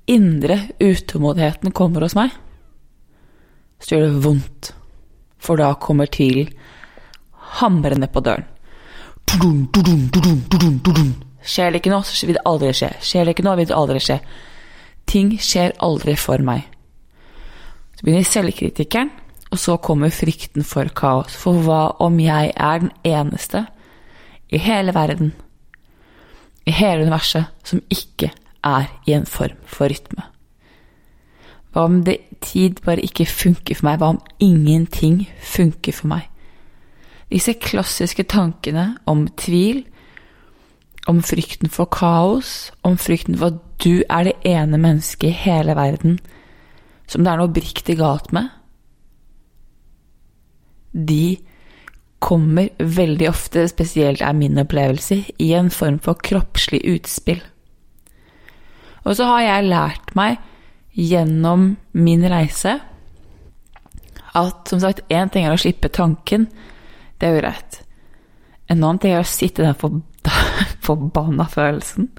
indre 0.09 0.57
utålmodigheten 0.81 1.73
kommer 1.77 2.05
hos 2.05 2.17
meg, 2.17 2.33
så 3.81 3.95
gjør 3.95 4.07
det 4.07 4.23
vondt. 4.25 4.71
For 5.41 5.57
da 5.57 5.73
kommer 5.81 6.09
tvilen 6.11 6.51
hamrende 7.59 8.07
på 8.07 8.23
døren. 8.23 8.45
Skjer 11.41 11.71
det 11.71 11.81
ikke 11.81 11.93
nå, 11.93 12.01
så 12.05 12.27
vil 12.27 12.37
det 12.37 12.45
aldri 12.45 12.71
skje. 12.77 12.91
Skjer 13.01 13.25
det 13.25 13.35
ikke 13.35 13.45
nå, 13.47 13.55
vil 13.57 13.69
det 13.69 13.77
aldri 13.77 14.01
skje. 14.03 14.19
Ting 15.09 15.33
skjer 15.41 15.73
aldri 15.83 16.15
for 16.19 16.43
meg. 16.45 16.67
Så 17.97 18.05
begynner 18.05 18.27
selvkritikeren, 18.27 19.11
og 19.51 19.59
så 19.59 19.77
kommer 19.83 20.13
frykten 20.13 20.63
for 20.67 20.91
kaos. 20.95 21.35
For 21.35 21.59
hva 21.65 21.81
om 22.03 22.19
jeg 22.21 22.53
er 22.55 22.83
den 22.85 22.91
eneste 23.07 23.65
i 24.51 24.61
hele 24.61 24.93
verden, 24.95 25.33
i 26.67 26.71
hele 26.75 27.07
universet, 27.07 27.49
som 27.65 27.81
ikke 27.89 28.31
er 28.63 28.91
i 29.07 29.17
en 29.17 29.25
form 29.25 29.57
for 29.65 29.91
rytme? 29.91 30.27
Hva 31.71 31.85
om 31.87 32.01
det 32.03 32.17
tid 32.43 32.81
bare 32.85 33.03
ikke 33.05 33.25
funker 33.29 33.77
for 33.77 33.87
meg? 33.87 34.01
Hva 34.01 34.11
om 34.15 34.21
ingenting 34.43 35.23
funker 35.39 35.95
for 35.95 36.11
meg? 36.11 36.27
Disse 37.31 37.55
klassiske 37.55 38.25
tankene 38.27 38.97
om 39.07 39.23
tvil, 39.39 39.85
om 41.07 41.21
frykten 41.23 41.71
for 41.71 41.87
kaos, 41.89 42.71
om 42.83 42.97
frykten 42.99 43.39
for 43.39 43.55
at 43.55 43.61
du 43.81 44.03
er 44.09 44.27
det 44.27 44.35
ene 44.45 44.77
mennesket 44.77 45.31
i 45.31 45.39
hele 45.45 45.75
verden 45.79 46.19
som 47.11 47.23
det 47.23 47.31
er 47.31 47.41
noe 47.41 47.49
oppriktig 47.49 47.97
galt 47.99 48.31
med, 48.35 48.51
de 50.91 51.39
kommer 52.21 52.69
veldig 52.77 53.27
ofte, 53.31 53.65
spesielt 53.71 54.21
er 54.23 54.37
min 54.37 54.59
opplevelse, 54.61 55.17
i 55.41 55.51
en 55.57 55.71
form 55.73 55.97
for 56.03 56.19
kroppslig 56.21 56.83
utspill. 56.93 57.41
Og 59.01 59.17
så 59.17 59.27
har 59.31 59.41
jeg 59.47 59.69
lært 59.71 60.13
meg 60.15 60.37
gjennom 60.97 61.75
min 61.91 62.25
reise 62.29 62.79
at 64.37 64.67
som 64.71 64.79
sagt, 64.79 65.03
én 65.11 65.29
ting 65.31 65.45
er 65.45 65.55
å 65.55 65.59
slippe 65.59 65.91
tanken, 65.91 66.47
det 67.19 67.27
er 67.27 67.35
jo 67.35 67.41
greit. 67.41 67.79
En 68.71 68.79
annen 68.79 68.99
ting 69.03 69.15
er 69.15 69.23
å 69.23 69.27
sitte 69.27 69.63
i 69.63 69.67
den 69.67 70.03
forbanna 70.85 71.47
følelsen 71.51 72.11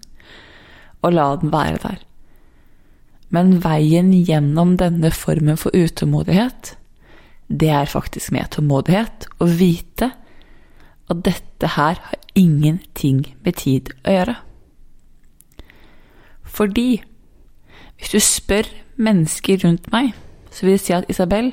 og 1.02 1.14
la 1.16 1.28
den 1.40 1.52
være 1.52 1.80
der. 1.82 2.00
Men 3.32 3.56
veien 3.64 4.12
gjennom 4.12 4.76
denne 4.80 5.10
formen 5.14 5.56
for 5.58 5.74
utålmodighet, 5.74 6.74
det 7.48 7.70
er 7.72 7.88
faktisk 7.88 8.32
med 8.32 8.52
tålmodighet 8.52 9.26
å 9.40 9.48
vite 9.48 10.12
at 11.10 11.24
dette 11.26 11.72
her 11.76 11.98
har 12.06 12.20
ingenting 12.38 13.24
med 13.44 13.56
tid 13.60 13.90
å 14.04 14.14
gjøre. 14.14 14.36
Fordi 16.44 17.02
hvis 18.02 18.16
du 18.16 18.18
spør 18.18 18.66
mennesker 18.98 19.60
rundt 19.62 19.86
meg, 19.92 20.10
så 20.50 20.66
vil 20.66 20.74
de 20.74 20.82
si 20.82 20.94
at 20.96 21.06
Isabel, 21.12 21.52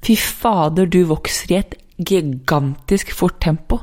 fy 0.00 0.16
fader, 0.16 0.88
du 0.88 1.02
vokser 1.10 1.52
i 1.52 1.58
et 1.58 1.76
gigantisk 2.00 3.12
fort 3.12 3.36
tempo. 3.44 3.82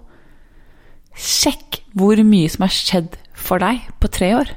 Sjekk 1.14 1.84
hvor 1.94 2.18
mye 2.26 2.50
som 2.50 2.66
har 2.66 2.74
skjedd 2.74 3.20
for 3.38 3.62
deg 3.62 3.86
på 4.02 4.10
tre 4.10 4.32
år. 4.40 4.50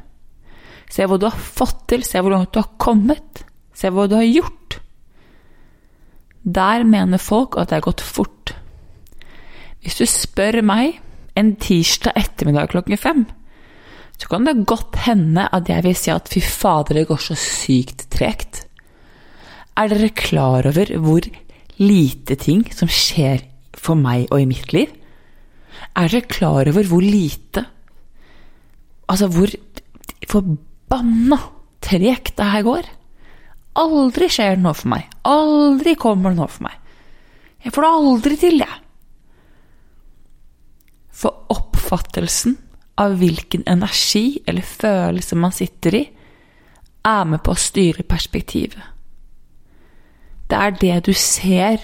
Se 0.89 1.05
hva 1.05 1.19
du 1.21 1.29
har 1.29 1.37
fått 1.37 1.85
til, 1.93 2.07
se 2.07 2.17
hvor 2.23 2.33
langt 2.33 2.55
du 2.57 2.63
har 2.63 2.73
kommet, 2.81 3.45
se 3.77 3.93
hva 3.93 4.09
du 4.09 4.17
har 4.17 4.25
gjort. 4.25 4.79
Der 6.49 6.89
mener 6.89 7.21
folk 7.21 7.59
at 7.61 7.69
det 7.69 7.83
har 7.83 7.89
gått 7.91 8.01
fort. 8.01 8.55
Hvis 9.85 10.01
du 10.01 10.09
spør 10.09 10.63
meg 10.65 10.97
en 11.39 11.53
tirsdag 11.61 12.17
ettermiddag 12.17 12.73
klokken 12.73 12.99
fem, 12.99 13.29
så 14.19 14.27
kan 14.31 14.47
det 14.47 14.67
godt 14.67 14.99
hende 15.07 15.47
at 15.55 15.69
jeg 15.71 15.85
vil 15.87 15.97
si 15.97 16.11
at 16.11 16.29
fy 16.31 16.43
fader, 16.43 16.99
det 16.99 17.09
går 17.09 17.21
så 17.23 17.37
sykt 17.39 18.09
tregt. 18.11 18.65
Er 19.79 19.91
dere 19.93 20.11
klar 20.11 20.67
over 20.67 20.91
hvor 20.99 21.29
lite 21.79 22.35
ting 22.35 22.65
som 22.75 22.91
skjer 22.91 23.45
for 23.79 23.95
meg 23.99 24.27
og 24.33 24.43
i 24.43 24.49
mitt 24.51 24.75
liv? 24.75 24.91
Er 25.95 26.11
dere 26.11 26.27
klar 26.27 26.67
over 26.67 26.89
hvor 26.91 27.05
lite 27.05 27.67
Altså 29.09 29.25
hvor 29.33 29.49
forbanna 30.29 31.39
tregt 31.81 32.35
det 32.37 32.49
her 32.53 32.65
går? 32.67 32.89
Aldri 33.81 34.27
skjer 34.29 34.59
det 34.59 34.65
noe 34.67 34.77
for 34.77 34.91
meg. 34.93 35.07
Aldri 35.25 35.95
kommer 35.97 36.35
det 36.35 36.41
noe 36.43 36.51
for 36.53 36.67
meg. 36.67 36.75
Jeg 37.65 37.73
får 37.73 37.87
det 37.87 37.93
aldri 38.01 38.37
til, 38.43 38.59
jeg. 38.61 38.77
For 41.19 41.49
oppfattelsen 41.55 42.59
av 42.99 43.19
hvilken 43.21 43.62
energi 43.67 44.40
eller 44.47 44.62
følelse 44.62 45.37
man 45.37 45.55
sitter 45.55 45.95
i, 45.95 46.05
er 47.07 47.25
med 47.25 47.43
på 47.45 47.55
å 47.55 47.61
styre 47.61 48.02
perspektivet. 48.02 48.83
Det 50.49 50.59
er 50.59 50.75
det 50.81 50.97
du 51.07 51.12
ser. 51.12 51.78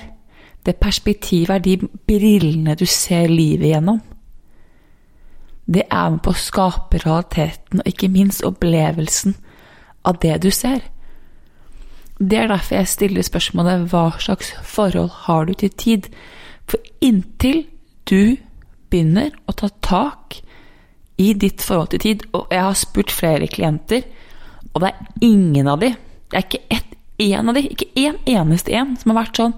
Det 0.66 0.76
perspektivet 0.80 1.54
er 1.54 1.62
de 1.62 1.76
brillene 2.08 2.74
du 2.74 2.86
ser 2.88 3.28
livet 3.28 3.68
gjennom. 3.74 4.00
Det 5.66 5.84
er 5.90 6.10
med 6.10 6.22
på 6.24 6.32
å 6.32 6.40
skape 6.40 7.00
realiteten, 7.04 7.80
og 7.80 7.88
ikke 7.88 8.08
minst 8.12 8.44
opplevelsen 8.44 9.36
av 10.04 10.18
det 10.20 10.38
du 10.42 10.50
ser. 10.50 10.82
Det 12.18 12.38
er 12.38 12.48
derfor 12.48 12.78
jeg 12.78 12.88
stiller 12.88 13.26
spørsmålet 13.26 13.86
hva 13.92 14.06
slags 14.22 14.52
forhold 14.62 15.10
har 15.26 15.44
du 15.44 15.54
til 15.54 15.70
tid? 15.70 16.08
For 16.68 16.80
inntil 17.04 17.64
du 18.08 18.36
begynner 18.90 19.32
å 19.48 19.56
ta 19.56 19.68
tak 19.84 20.40
i 20.40 20.53
ditt 21.16 21.62
forhold 21.62 21.92
til 21.94 22.02
tid. 22.02 22.24
Og 22.34 22.50
jeg 22.52 22.62
har 22.66 22.78
spurt 22.78 23.12
flere 23.14 23.48
klienter, 23.50 24.02
og 24.72 24.82
det 24.82 24.90
er 24.90 25.26
ingen 25.28 25.68
av 25.70 25.82
de, 25.82 25.92
det 26.30 26.38
er 26.38 26.46
ikke 26.48 26.64
ett 26.74 26.94
én 27.22 27.48
av 27.48 27.54
de, 27.54 27.62
ikke 27.70 27.92
én 27.94 28.16
eneste 28.26 28.74
en, 28.74 28.96
som 28.98 29.12
har 29.12 29.20
vært 29.22 29.38
sånn 29.38 29.52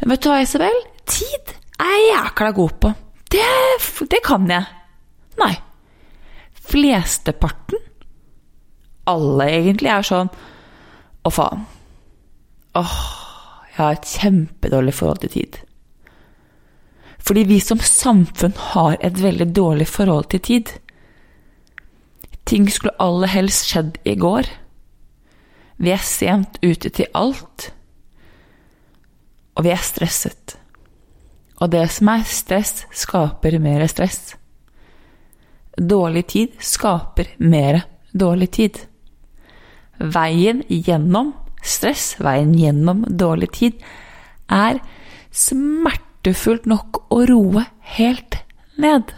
Men 0.00 0.10
vet 0.10 0.24
du 0.24 0.30
hva, 0.30 0.40
Isabel? 0.42 0.80
Tid 1.06 1.52
er 1.78 1.92
jeg 1.92 2.08
jækla 2.08 2.50
god 2.56 2.72
på. 2.82 2.90
Det, 3.30 3.44
det 4.10 4.20
kan 4.26 4.48
jeg. 4.50 4.66
Nei. 5.38 5.52
Flesteparten, 6.64 7.78
alle 9.10 9.46
egentlig, 9.52 9.92
er 9.92 10.06
sånn 10.06 10.32
Å, 11.24 11.30
faen. 11.32 11.62
Åh, 12.74 12.96
jeg 13.70 13.78
har 13.78 13.94
et 13.94 14.10
kjempedårlig 14.16 14.94
forhold 14.96 15.22
til 15.22 15.32
tid. 15.36 15.60
Fordi 17.24 17.44
vi 17.48 17.60
som 17.60 17.80
samfunn 17.80 18.52
har 18.72 18.98
et 19.00 19.20
veldig 19.20 19.48
dårlig 19.56 19.86
forhold 19.88 20.28
til 20.34 20.42
tid. 20.44 20.72
Ting 22.44 22.68
skulle 22.68 22.96
aller 23.00 23.32
helst 23.32 23.70
skjedd 23.70 23.96
i 24.04 24.16
går. 24.20 24.50
Vi 25.80 25.90
er 25.90 26.04
sent 26.04 26.60
ute 26.62 26.92
til 26.92 27.08
alt. 27.16 27.70
Og 29.56 29.64
vi 29.64 29.72
er 29.72 29.80
stresset. 29.80 30.58
Og 31.62 31.70
det 31.72 31.86
som 31.94 32.10
er 32.12 32.26
stress, 32.28 32.84
skaper 32.92 33.56
mer 33.62 33.86
stress. 33.88 34.34
Dårlig 35.78 36.26
tid 36.30 36.58
skaper 36.60 37.30
mer 37.38 37.80
dårlig 38.12 38.50
tid. 38.58 38.80
Veien 39.98 40.60
gjennom 40.68 41.32
stress, 41.64 42.14
veien 42.20 42.52
gjennom 42.58 43.04
dårlig 43.08 43.50
tid, 43.56 43.78
er 44.50 44.82
smertefullt 46.24 46.64
nok 46.64 47.04
å 47.12 47.24
roe 47.28 47.66
helt 47.98 48.38
ned. 48.80 49.12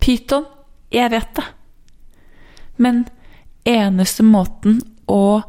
Pyton, 0.00 0.46
jeg 0.90 1.10
vet 1.10 1.34
det. 1.36 1.44
Men 2.78 3.04
eneste 3.64 4.22
måten 4.24 4.80
å 5.06 5.42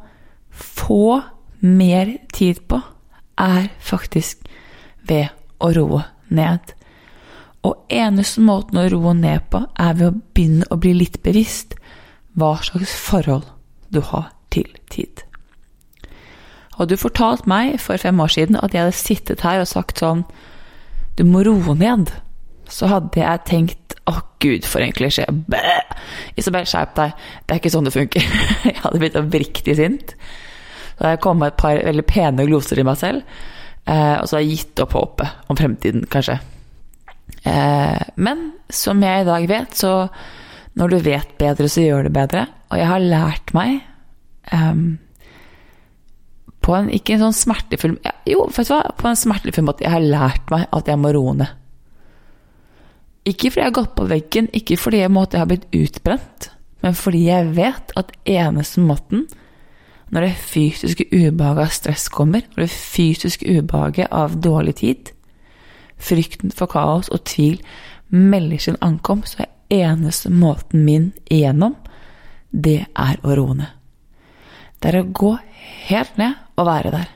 få 0.52 1.22
mer 1.62 2.18
tid 2.34 2.68
på, 2.68 2.82
er 3.40 3.70
faktisk 3.80 4.44
ved 5.08 5.30
å 5.60 5.72
roe 5.72 6.04
ned. 6.28 6.60
Og 7.64 7.88
eneste 7.90 8.42
måten 8.42 8.80
å 8.80 8.90
roe 8.92 9.14
ned 9.16 9.48
på, 9.50 9.64
er 9.80 9.96
ved 9.96 10.08
å 10.10 10.20
begynne 10.34 10.68
å 10.70 10.80
bli 10.80 10.94
litt 10.94 11.22
bevisst 11.24 11.76
hva 12.36 12.58
slags 12.60 12.92
forhold 13.00 13.48
du 13.88 14.02
har 14.02 14.34
til 14.52 14.68
tid. 14.92 15.29
Hadde 16.80 16.96
du 16.96 17.02
fortalt 17.02 17.48
meg 17.50 17.76
for 17.84 18.00
fem 18.00 18.20
år 18.24 18.32
siden 18.32 18.58
at 18.60 18.74
jeg 18.74 18.86
hadde 18.86 18.96
sittet 18.96 19.44
her 19.44 19.60
og 19.60 19.68
sagt 19.68 20.00
sånn 20.00 20.24
Du 21.20 21.26
må 21.28 21.44
roe 21.44 21.76
ned. 21.76 22.14
Så 22.72 22.88
hadde 22.88 23.20
jeg 23.20 23.46
tenkt 23.50 23.98
å 24.08 24.16
gud, 24.40 24.64
for 24.66 24.82
en 24.82 24.94
klisjé. 24.96 25.26
Bæ! 25.28 25.60
Isabel, 26.40 26.68
skjerp 26.70 26.94
deg. 26.96 27.26
Det 27.44 27.56
er 27.56 27.60
ikke 27.60 27.74
sånn 27.74 27.90
det 27.90 27.96
funker. 27.96 28.30
Jeg 28.70 28.80
hadde 28.80 29.02
blitt 29.02 29.18
oppriktig 29.20 29.76
sint. 29.78 30.14
Så 30.96 31.04
hadde 31.04 31.18
jeg 31.18 31.22
kommet 31.24 31.42
med 31.42 31.52
et 31.52 31.60
par 31.60 31.82
veldig 31.88 32.06
pene 32.08 32.46
gloser 32.48 32.80
i 32.80 32.86
meg 32.88 32.98
selv. 33.00 33.36
Eh, 33.88 34.16
og 34.20 34.26
så 34.28 34.36
har 34.36 34.42
jeg 34.44 34.58
gitt 34.58 34.82
opp 34.84 34.96
håpet 34.98 35.52
om 35.52 35.60
fremtiden, 35.60 36.04
kanskje. 36.12 36.36
Eh, 37.48 38.02
men 38.20 38.42
som 38.72 39.00
jeg 39.04 39.24
i 39.24 39.28
dag 39.30 39.48
vet, 39.48 39.78
så 39.80 39.94
når 40.80 40.92
du 40.92 40.98
vet 41.08 41.32
bedre, 41.40 41.70
så 41.72 41.86
gjør 41.86 42.08
du 42.08 42.14
bedre. 42.16 42.46
Og 42.70 42.82
jeg 42.82 42.90
har 42.92 43.06
lært 43.06 43.54
meg 43.56 43.80
um, 44.54 45.00
på 46.66 46.76
en 46.76 46.90
ikke 46.94 47.16
en 47.16 47.28
sånn 47.28 47.38
smertefull 47.38 47.96
Jo, 48.28 48.46
vet 48.52 48.68
du 48.68 48.74
hva, 48.74 48.84
på 48.98 49.08
en 49.10 49.18
smertefull 49.20 49.66
måte. 49.68 49.86
Jeg 49.86 49.96
har 49.96 50.06
lært 50.06 50.52
meg 50.54 50.68
at 50.76 50.90
jeg 50.92 51.00
må 51.00 51.14
roe 51.16 51.36
ned. 51.40 51.56
Ikke 53.30 53.52
fordi 53.52 53.64
jeg 53.64 53.70
har 53.70 53.78
gått 53.78 53.96
på 53.98 54.08
veggen, 54.10 54.50
ikke 54.56 54.78
fordi 54.80 55.04
jeg, 55.04 55.12
måtte, 55.14 55.38
jeg 55.38 55.44
har 55.44 55.52
blitt 55.52 55.76
utbrent, 55.76 56.50
men 56.84 56.96
fordi 56.96 57.26
jeg 57.28 57.54
vet 57.58 57.94
at 58.00 58.14
eneste 58.30 58.82
måten 58.82 59.28
når 60.10 60.26
det 60.26 60.36
fysiske 60.42 61.06
ubehaget 61.12 61.64
av 61.68 61.74
stress 61.76 62.08
kommer, 62.10 62.46
når 62.56 62.66
det 62.66 62.74
fysiske 62.74 63.46
ubehaget 63.60 64.10
av 64.16 64.40
dårlig 64.42 64.76
tid, 64.80 65.12
frykten 66.00 66.54
for 66.56 66.72
kaos 66.72 67.12
og 67.14 67.26
tvil 67.30 67.60
melder 68.10 68.58
sin 68.58 68.80
ankomst, 68.82 69.36
så 69.36 69.46
er 69.46 69.92
eneste 69.92 70.32
måten 70.34 70.86
min 70.86 71.12
igjennom, 71.30 71.76
det 72.50 72.88
er 72.98 73.20
å 73.22 73.36
roe 73.38 73.60
ned. 73.60 73.76
Det 74.80 74.90
er 74.90 75.02
å 75.04 75.10
gå 75.14 75.36
helt 75.90 76.18
ned 76.18 76.40
og 76.60 76.68
være 76.68 76.94
der. 76.94 77.10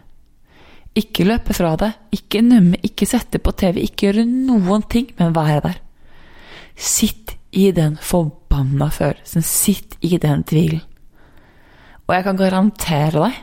Ikke 0.95 1.25
løpe 1.25 1.55
fra 1.57 1.73
det, 1.79 1.91
ikke 2.13 2.43
numme, 2.45 2.77
ikke 2.85 3.07
sette 3.09 3.41
på 3.41 3.53
TV, 3.57 3.81
ikke 3.83 4.07
gjøre 4.07 4.25
noen 4.29 4.85
ting, 4.89 5.09
men 5.17 5.35
være 5.35 5.61
der. 5.65 5.79
Sitt 6.77 7.33
i 7.53 7.69
den 7.73 7.97
forbanna 8.01 8.89
følelsen, 8.93 9.45
sitt 9.45 9.97
i 10.01 10.17
den 10.21 10.43
tvilen. 10.45 10.81
Og 12.07 12.15
jeg 12.15 12.25
kan 12.25 12.37
garantere 12.37 13.11
deg 13.15 13.41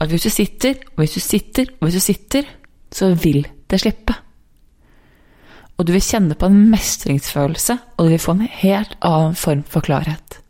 at 0.00 0.08
hvis 0.08 0.24
du 0.24 0.32
sitter, 0.32 0.80
og 0.94 1.02
hvis 1.02 1.16
du 1.18 1.20
sitter, 1.20 1.70
og 1.78 1.86
hvis 1.86 1.98
du 1.98 2.04
sitter, 2.04 2.50
så 2.92 3.12
vil 3.14 3.44
det 3.70 3.80
slippe. 3.82 4.14
Og 5.76 5.86
du 5.86 5.92
vil 5.92 6.04
kjenne 6.04 6.36
på 6.36 6.48
en 6.48 6.70
mestringsfølelse, 6.72 7.76
og 7.96 8.06
du 8.06 8.14
vil 8.14 8.22
få 8.22 8.36
en 8.36 8.48
helt 8.62 8.96
annen 9.00 9.36
form 9.36 9.62
for 9.68 9.84
klarhet. 9.84 10.40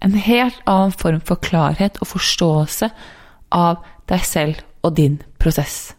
En 0.00 0.16
helt 0.16 0.60
annen 0.66 0.94
form 0.96 1.20
for 1.24 1.40
klarhet 1.44 1.98
og 2.00 2.12
forståelse 2.14 2.90
av 3.52 3.82
deg 4.10 4.24
selv 4.24 4.62
og 4.86 4.96
din 4.96 5.18
prosess. 5.42 5.92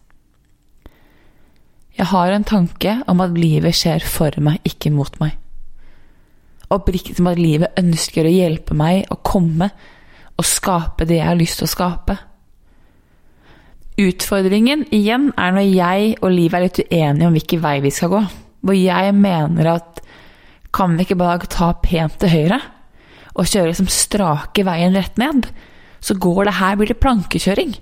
Jeg 1.98 2.08
har 2.10 2.32
en 2.32 2.48
tanke 2.48 2.96
om 3.06 3.20
at 3.22 3.36
livet 3.36 3.76
skjer 3.76 4.02
for 4.02 4.34
meg, 4.42 4.58
ikke 4.66 4.90
mot 4.90 5.20
meg 5.20 5.36
oppriktig 6.72 7.16
som 7.16 7.30
at 7.30 7.40
livet 7.40 7.78
ønsker 7.80 8.26
å 8.26 8.32
hjelpe 8.32 8.76
meg 8.76 9.08
å 9.12 9.18
komme 9.24 9.68
og 10.32 10.48
skape 10.48 11.06
det 11.08 11.20
jeg 11.20 11.28
har 11.28 11.38
lyst 11.38 11.60
til 11.60 11.68
å 11.68 11.72
skape. 11.72 12.18
Utfordringen 14.00 14.86
igjen 14.94 15.30
er 15.36 15.52
når 15.54 15.66
jeg 15.68 16.14
og 16.22 16.32
livet 16.32 16.58
er 16.58 16.64
litt 16.66 16.80
uenige 16.86 17.28
om 17.28 17.36
hvilken 17.36 17.64
vei 17.64 17.74
vi 17.84 17.92
skal 17.92 18.12
gå. 18.14 18.22
Hvor 18.62 18.78
jeg 18.78 19.16
mener 19.18 19.74
at 19.74 20.00
kan 20.72 20.96
vi 20.96 21.04
ikke 21.04 21.20
bare 21.20 21.50
ta 21.50 21.74
pent 21.82 22.16
til 22.22 22.32
høyre 22.32 22.60
og 23.32 23.48
kjører 23.48 23.70
liksom 23.72 23.90
strake 23.92 24.64
veien 24.66 24.96
rett 24.96 25.20
ned? 25.20 25.48
Så 26.02 26.18
går 26.20 26.48
det 26.48 26.56
her, 26.58 26.76
blir 26.76 26.90
det 26.90 27.00
plankekjøring. 27.02 27.76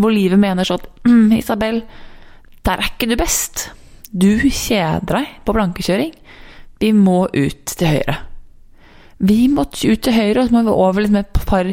Hvor 0.00 0.14
livet 0.14 0.40
mener 0.40 0.66
sånn 0.66 0.86
mm, 1.04 1.36
Isabel, 1.36 1.82
der 2.64 2.80
er 2.80 2.90
ikke 2.92 3.10
du 3.10 3.16
best. 3.20 3.68
Du 4.10 4.32
kjeder 4.40 5.20
deg 5.20 5.36
på 5.44 5.54
plankekjøring. 5.56 6.14
Vi 6.80 6.92
må 6.96 7.26
ut 7.28 7.76
til 7.76 7.92
høyre. 7.92 8.16
Vi 9.20 9.44
må 9.52 9.66
ut 9.68 10.00
til 10.00 10.16
høyre, 10.16 10.40
og 10.40 10.48
så 10.48 10.54
må 10.54 10.64
vi 10.64 10.72
over 10.72 11.04
litt 11.04 11.12
med 11.12 11.26
et 11.26 11.40
par 11.46 11.68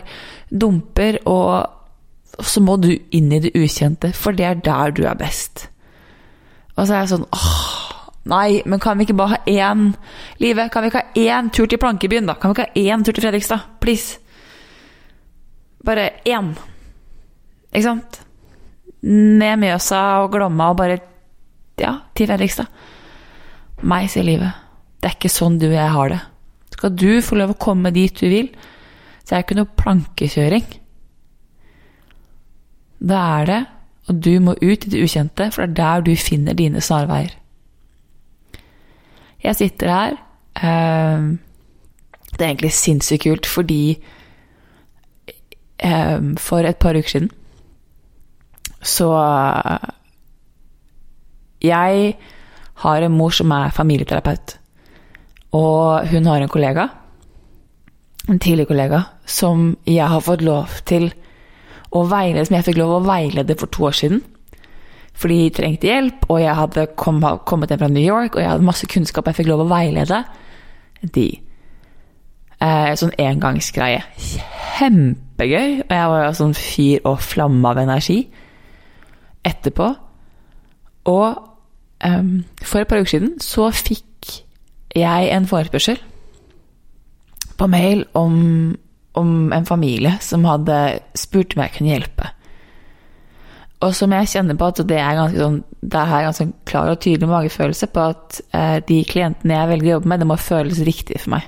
dumper, 0.51 1.21
og 1.31 2.43
så 2.43 2.61
må 2.61 2.75
du 2.83 2.91
inn 3.15 3.31
i 3.31 3.39
det 3.41 3.53
ukjente, 3.55 4.11
for 4.13 4.35
det 4.35 4.45
er 4.45 4.59
der 4.65 4.91
du 4.91 5.05
er 5.07 5.17
best. 5.17 5.69
Og 6.75 6.85
så 6.85 6.93
er 6.93 6.99
jeg 6.99 7.13
sånn 7.15 7.27
åh, 7.33 7.66
nei, 8.27 8.61
men 8.65 8.81
kan 8.83 8.97
vi 8.97 9.07
ikke 9.07 9.17
bare 9.17 9.37
ha 9.37 9.39
én 9.47 9.91
Livet, 10.41 10.71
kan 10.71 10.83
vi 10.83 10.91
ikke 10.91 11.03
ha 11.03 11.25
én 11.37 11.51
tur 11.53 11.67
til 11.69 11.79
Plankebyen, 11.81 12.27
da? 12.29 12.35
Kan 12.37 12.51
vi 12.51 12.57
ikke 12.57 12.69
ha 12.69 12.95
én 12.95 13.03
tur 13.05 13.15
til 13.15 13.25
Fredrikstad? 13.25 13.65
Please. 13.81 14.19
Bare 15.85 16.09
én. 16.27 16.53
Ikke 17.71 17.85
sant? 17.85 18.21
Ned 19.07 19.61
Mjøsa 19.61 20.01
og 20.23 20.31
Glomma 20.35 20.71
og 20.73 20.81
bare 20.81 20.99
Ja, 21.77 21.93
til 22.17 22.27
Fredrikstad. 22.27 22.65
Meg, 23.85 24.09
sier 24.09 24.25
livet. 24.25 24.65
Det 24.97 25.11
er 25.11 25.15
ikke 25.19 25.29
sånn 25.29 25.59
du 25.61 25.67
og 25.67 25.77
jeg 25.77 25.93
har 25.93 26.09
det. 26.09 26.19
Skal 26.73 26.93
du 26.97 27.21
få 27.21 27.37
lov 27.37 27.53
å 27.53 27.61
komme 27.61 27.93
dit 27.93 28.17
du 28.17 28.25
vil, 28.29 28.49
så 29.23 29.35
er 29.35 29.41
det 29.41 29.45
ikke 29.45 29.57
noe 29.59 29.77
plankekjøring. 29.77 30.65
Da 33.07 33.21
er 33.37 33.49
det 33.49 33.59
og 34.07 34.21
du 34.23 34.37
må 34.39 34.55
ut 34.55 34.85
i 34.87 34.91
det 34.91 35.03
ukjente, 35.03 35.49
for 35.51 35.65
det 35.65 35.69
er 35.69 35.77
der 35.79 36.05
du 36.07 36.13
finner 36.19 36.55
dine 36.57 36.81
snarveier. 36.83 37.33
Jeg 39.43 39.55
sitter 39.55 39.91
her 39.93 40.15
eh, 40.57 41.25
Det 42.33 42.41
er 42.41 42.49
egentlig 42.49 42.73
sinnssykt 42.73 43.23
kult, 43.23 43.45
fordi 43.45 43.97
eh, 45.79 46.19
for 46.37 46.65
et 46.65 46.77
par 46.81 46.97
uker 46.97 47.09
siden 47.09 47.31
så 48.87 49.09
Jeg 51.61 52.15
har 52.77 53.01
en 53.01 53.11
mor 53.11 53.33
som 53.33 53.51
er 53.51 53.73
familieterapeut. 53.73 54.59
Og 55.57 56.07
hun 56.07 56.25
har 56.25 56.41
en 56.41 56.49
kollega, 56.49 56.87
en 58.29 58.39
tidligere 58.39 58.69
kollega, 58.69 59.01
som 59.25 59.77
jeg 59.87 60.07
har 60.07 60.21
fått 60.21 60.41
lov 60.45 60.67
til 60.85 61.09
å 61.91 62.03
veilede, 62.05 62.45
som 62.45 62.57
jeg 62.57 62.67
fikk 62.67 62.77
lov 62.77 62.93
å 62.97 63.05
veilede 63.07 63.57
for 63.57 63.71
to 63.73 63.87
år 63.89 63.97
siden. 63.97 64.21
Fordi 65.17 65.37
de 65.47 65.53
trengte 65.57 65.89
hjelp, 65.89 66.27
og 66.29 66.41
jeg 66.43 66.55
hadde 66.55 66.85
kommet 66.97 67.71
hjem 67.71 67.81
fra 67.81 67.89
New 67.89 68.03
York, 68.03 68.35
og 68.35 68.43
jeg 68.43 68.51
hadde 68.51 68.67
masse 68.67 68.87
kunnskap. 68.89 69.25
Jeg 69.29 69.39
fikk 69.39 69.49
lov 69.49 69.65
å 69.65 69.69
veilede 69.71 70.21
de. 71.15 71.27
Eh, 72.61 72.91
sånn 72.97 73.15
engangsgreie. 73.21 74.03
Kjempegøy. 74.77 75.81
Og 75.87 75.95
jeg 75.95 76.11
var 76.13 76.37
sånn 76.37 76.55
fyr 76.57 77.09
og 77.09 77.21
flamme 77.25 77.73
av 77.73 77.81
energi 77.81 78.19
etterpå. 79.47 79.89
Og 81.07 81.27
um, 82.03 82.33
for 82.61 82.83
et 82.83 82.89
par 82.89 83.01
uker 83.01 83.13
siden 83.15 83.37
så 83.41 83.69
fikk 83.71 84.33
jeg 84.97 85.29
en 85.31 85.47
forespørsel 85.47 86.01
på 87.57 87.69
mail 87.71 88.03
om 88.17 88.75
om 89.17 89.53
en 89.53 89.65
familie 89.65 90.11
som 90.21 90.45
hadde 90.45 90.99
spurt 91.17 91.55
om 91.55 91.63
jeg 91.63 91.73
kunne 91.77 91.89
hjelpe. 91.89 92.27
Og 93.85 93.93
som 93.93 94.13
jeg 94.15 94.29
kjenner 94.31 94.57
på 94.57 94.69
at 94.71 94.79
det 94.89 94.97
er 94.97 95.17
ganske 95.19 95.41
sånn, 95.41 95.57
Der 95.81 96.09
har 96.09 96.21
jeg 96.21 96.27
ganske 96.31 96.47
klar 96.65 96.89
og 96.91 96.99
tydelig 96.99 97.29
magefølelse 97.29 97.87
på 97.93 98.05
at 98.11 98.39
eh, 98.57 98.79
de 98.87 99.03
klientene 99.07 99.53
jeg 99.53 99.69
velger 99.69 99.87
å 99.87 99.93
jobbe 99.97 100.09
med, 100.11 100.19
det 100.19 100.27
må 100.27 100.37
føles 100.41 100.81
riktig 100.83 101.21
for 101.21 101.35
meg. 101.37 101.45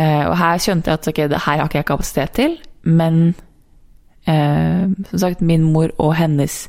Eh, 0.00 0.24
og 0.26 0.34
her 0.40 0.58
skjønte 0.58 0.90
jeg 0.90 0.98
at 0.98 1.08
ok, 1.12 1.20
det 1.30 1.42
her 1.44 1.60
har 1.60 1.68
ikke 1.68 1.78
jeg 1.82 1.88
kapasitet 1.90 2.34
til, 2.34 2.56
men 2.82 3.20
eh, 4.26 4.88
som 5.10 5.20
sagt, 5.22 5.44
min 5.44 5.68
mor 5.68 5.92
og 6.02 6.16
hennes 6.18 6.64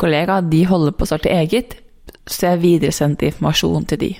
kollega 0.00 0.40
de 0.44 0.64
holder 0.68 0.96
på 0.96 1.06
å 1.06 1.12
starte 1.12 1.32
eget, 1.32 1.78
så 2.26 2.50
jeg 2.50 2.64
videresendte 2.66 3.30
informasjon 3.30 3.88
til 3.88 4.02
de. 4.02 4.12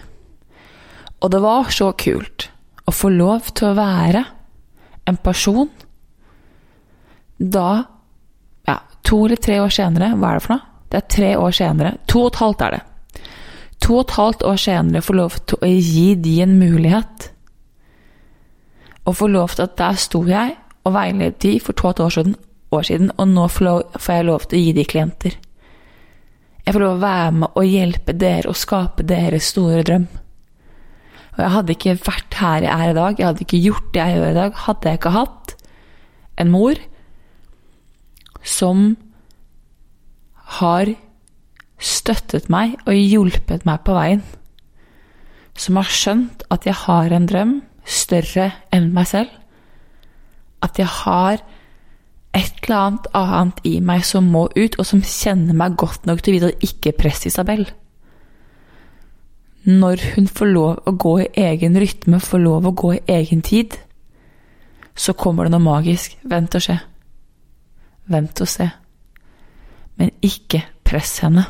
Og 1.21 1.35
det 1.35 1.43
var 1.45 1.69
så 1.75 1.91
kult 1.99 2.49
å 2.89 2.95
få 2.95 3.11
lov 3.13 3.53
til 3.53 3.71
å 3.71 3.77
være 3.77 4.25
en 5.11 5.19
person 5.21 5.69
da 7.37 7.85
to 9.07 9.25
eller 9.27 9.41
tre 9.41 9.59
år 9.63 9.73
senere, 9.75 10.13
hva 10.17 10.31
er 10.31 10.39
det 10.39 10.45
for 10.47 10.55
noe? 10.55 10.67
Det 10.91 10.99
er 10.99 11.11
tre 11.15 11.35
år 11.39 11.55
senere. 11.55 11.93
To 12.11 12.25
og 12.25 12.33
et 12.33 12.41
halvt 12.43 12.65
er 12.67 12.77
det. 12.77 12.81
To 13.81 13.97
og 13.97 14.01
et 14.05 14.17
halvt 14.17 14.47
år 14.51 14.59
senere 14.61 15.05
få 15.07 15.17
lov 15.17 15.37
til 15.47 15.61
å 15.63 15.71
gi 15.71 16.07
de 16.19 16.35
en 16.45 16.57
mulighet. 16.61 17.29
Og 19.07 19.17
få 19.17 19.31
lov 19.31 19.55
til 19.55 19.69
at 19.69 19.77
der 19.79 20.01
sto 20.01 20.25
jeg 20.29 20.57
og 20.85 20.95
veiledet 20.97 21.39
de 21.45 21.55
for 21.63 21.77
to 21.77 21.89
og 21.89 21.95
et 21.95 22.03
år 22.07 22.17
siden, 22.17 22.35
år 22.75 22.89
siden 22.89 23.13
og 23.17 23.31
nå 23.31 23.47
får, 23.51 23.87
får 23.99 24.19
jeg 24.19 24.29
lov 24.29 24.49
til 24.49 24.59
å 24.59 24.65
gi 24.65 24.75
de 24.77 24.89
klienter. 24.89 25.39
Jeg 26.67 26.75
får 26.75 26.85
lov 26.85 26.99
å 26.99 27.05
være 27.05 27.31
med 27.39 27.57
og 27.57 27.71
hjelpe 27.71 28.17
dere 28.19 28.51
og 28.51 28.59
skape 28.59 29.07
deres 29.07 29.49
store 29.55 29.85
drøm. 29.87 30.09
Og 31.37 31.41
jeg 31.45 31.55
hadde 31.55 31.75
ikke 31.77 31.97
vært 32.05 32.37
her 32.41 32.67
jeg 32.67 32.75
er 32.75 32.91
i 32.91 32.99
dag, 32.99 33.19
jeg 33.19 33.27
hadde 33.31 33.45
ikke 33.47 33.65
gjort 33.65 33.91
det 33.95 34.03
jeg 34.03 34.19
gjør 34.19 34.31
i 34.31 34.39
dag, 34.41 34.63
hadde 34.67 34.91
jeg 34.91 35.01
ikke 35.01 35.15
hatt 35.15 35.55
en 36.41 36.53
mor 36.53 36.81
som 38.43 38.95
har 40.61 40.93
støttet 41.81 42.51
meg 42.53 42.77
og 42.87 42.97
hjulpet 42.97 43.67
meg 43.69 43.83
på 43.87 43.97
veien. 43.97 44.23
Som 45.57 45.79
har 45.81 45.89
skjønt 45.91 46.45
at 46.53 46.67
jeg 46.69 46.77
har 46.87 47.13
en 47.13 47.29
drøm 47.29 47.55
større 47.85 48.51
enn 48.75 48.91
meg 48.97 49.09
selv. 49.11 49.33
At 50.65 50.79
jeg 50.81 50.89
har 51.05 51.41
et 52.37 52.61
eller 52.63 52.77
annet 52.77 53.07
annet 53.17 53.61
i 53.67 53.79
meg 53.83 54.05
som 54.07 54.29
må 54.31 54.47
ut, 54.55 54.77
og 54.79 54.87
som 54.87 55.03
kjenner 55.03 55.57
meg 55.57 55.79
godt 55.81 56.07
nok 56.07 56.23
til 56.23 56.37
å 56.37 56.37
vite 56.37 56.51
at 56.53 56.67
ikke 56.69 56.95
press 56.99 57.27
Isabel. 57.27 57.65
Når 59.67 60.05
hun 60.15 60.29
får 60.31 60.53
lov 60.55 60.79
å 60.89 60.95
gå 60.97 61.17
i 61.25 61.31
egen 61.43 61.77
rytme, 61.81 62.21
får 62.23 62.41
lov 62.45 62.69
å 62.69 62.77
gå 62.77 62.95
i 62.97 63.03
egen 63.19 63.43
tid, 63.45 63.77
så 64.95 65.13
kommer 65.13 65.47
det 65.47 65.55
noe 65.57 65.65
magisk. 65.65 66.17
Vent 66.29 66.55
og 66.57 66.65
se. 66.65 66.79
Vent 68.11 68.43
og 68.43 68.51
se. 68.51 68.67
Men 70.01 70.13
ikke 70.25 70.63
press 70.87 71.19
henne. 71.25 71.45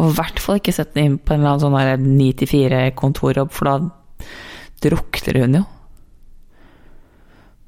Og 0.00 0.10
i 0.10 0.14
hvert 0.16 0.40
fall 0.40 0.60
ikke 0.60 0.74
sett 0.74 0.94
henne 0.96 1.12
inn 1.12 1.18
på 1.20 1.34
en 1.34 1.42
eller 1.42 1.58
annen 1.58 2.00
sånn 2.00 2.16
9-4-kontorjobb, 2.16 3.52
for 3.52 3.68
da 3.68 3.76
drukner 4.80 5.40
hun 5.42 5.58
jo. 5.60 5.64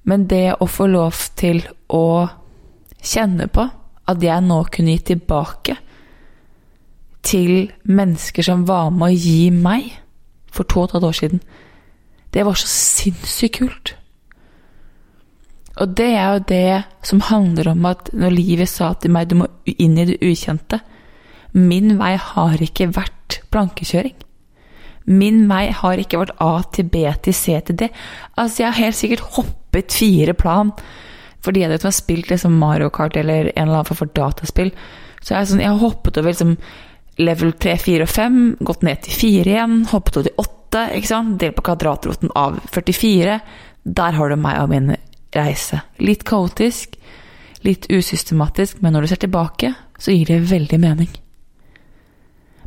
Men 0.09 0.27
det 0.31 0.57
å 0.59 0.67
få 0.67 0.89
lov 0.91 1.19
til 1.39 1.63
å 1.93 2.27
kjenne 3.03 3.47
på 3.53 3.67
at 4.11 4.23
jeg 4.23 4.45
nå 4.47 4.59
kunne 4.73 4.97
gi 4.97 5.05
tilbake 5.13 5.77
til 7.23 7.71
mennesker 7.87 8.43
som 8.43 8.65
var 8.67 8.91
med 8.91 9.13
å 9.13 9.15
gi 9.15 9.51
meg 9.55 9.93
for 10.53 10.67
to 10.67 10.83
og 10.83 10.89
et 10.89 10.97
halvt 10.97 11.09
år 11.09 11.19
siden, 11.21 11.43
det 12.35 12.45
var 12.49 12.59
så 12.59 12.69
sinnssykt 12.69 13.61
kult. 13.61 13.95
Og 15.81 15.95
det 15.97 16.09
er 16.13 16.27
jo 16.35 16.45
det 16.49 16.83
som 17.07 17.23
handler 17.25 17.73
om 17.73 17.87
at 17.89 18.11
når 18.13 18.35
livet 18.37 18.69
sa 18.69 18.93
til 19.01 19.15
meg 19.15 19.31
du 19.31 19.39
må 19.41 19.49
inn 19.73 19.97
i 19.97 20.09
det 20.11 20.19
ukjente 20.21 20.83
Min 21.57 21.97
vei 22.01 22.15
har 22.17 22.61
ikke 22.65 22.91
vært 22.97 23.41
plankekjøring. 23.53 24.15
Min 25.05 25.45
vei 25.51 25.67
har 25.75 26.01
ikke 26.01 26.21
vært 26.23 26.39
A 26.41 26.63
til 26.73 26.87
B 26.89 27.03
til 27.25 27.35
C 27.37 27.59
til 27.67 27.77
D. 27.77 27.89
Altså, 28.39 28.63
jeg 28.63 28.69
har 28.71 28.79
helt 28.87 28.97
sikkert 28.97 29.27
hoppet 29.37 29.93
fire 29.93 30.37
plan 30.37 30.73
fordi 31.43 31.65
jeg 31.65 31.81
har 31.83 31.95
spilt 31.95 32.29
liksom 32.31 32.55
Mario 32.55 32.89
Kart 32.95 33.17
eller 33.19 33.49
en 33.51 33.65
eller 33.65 33.81
annen 33.81 33.89
form 33.89 33.99
for 34.05 34.15
dataspill. 34.15 34.71
Så 35.23 35.35
jeg, 35.35 35.49
sånn, 35.51 35.63
jeg 35.65 35.73
har 35.73 35.81
hoppet 35.81 36.21
over 36.21 36.31
liksom 36.31 36.53
level 37.19 37.51
3, 37.59 37.75
4 37.83 38.07
og 38.07 38.13
5, 38.13 38.37
gått 38.63 38.85
ned 38.87 39.03
til 39.03 39.17
4 39.19 39.51
igjen, 39.51 39.81
hoppet 39.91 40.21
over 40.21 40.29
til 40.29 40.45
8, 40.45 40.85
ikke 41.01 41.11
sant? 41.11 41.35
Del 41.43 41.57
på 41.57 41.65
kvadratroten 41.67 42.31
av 42.39 42.61
44. 42.71 43.41
Der 43.99 44.19
har 44.19 44.31
du 44.31 44.39
meg 44.39 44.61
og 44.63 44.71
min 44.71 44.95
reise. 45.37 45.83
Litt 46.03 46.25
kaotisk, 46.29 46.97
litt 47.67 47.89
usystematisk, 47.93 48.81
men 48.83 48.95
når 48.95 49.05
du 49.05 49.13
ser 49.13 49.23
tilbake, 49.25 49.73
så 49.99 50.15
gir 50.15 50.31
det 50.31 50.41
veldig 50.51 50.81
mening. 50.83 51.11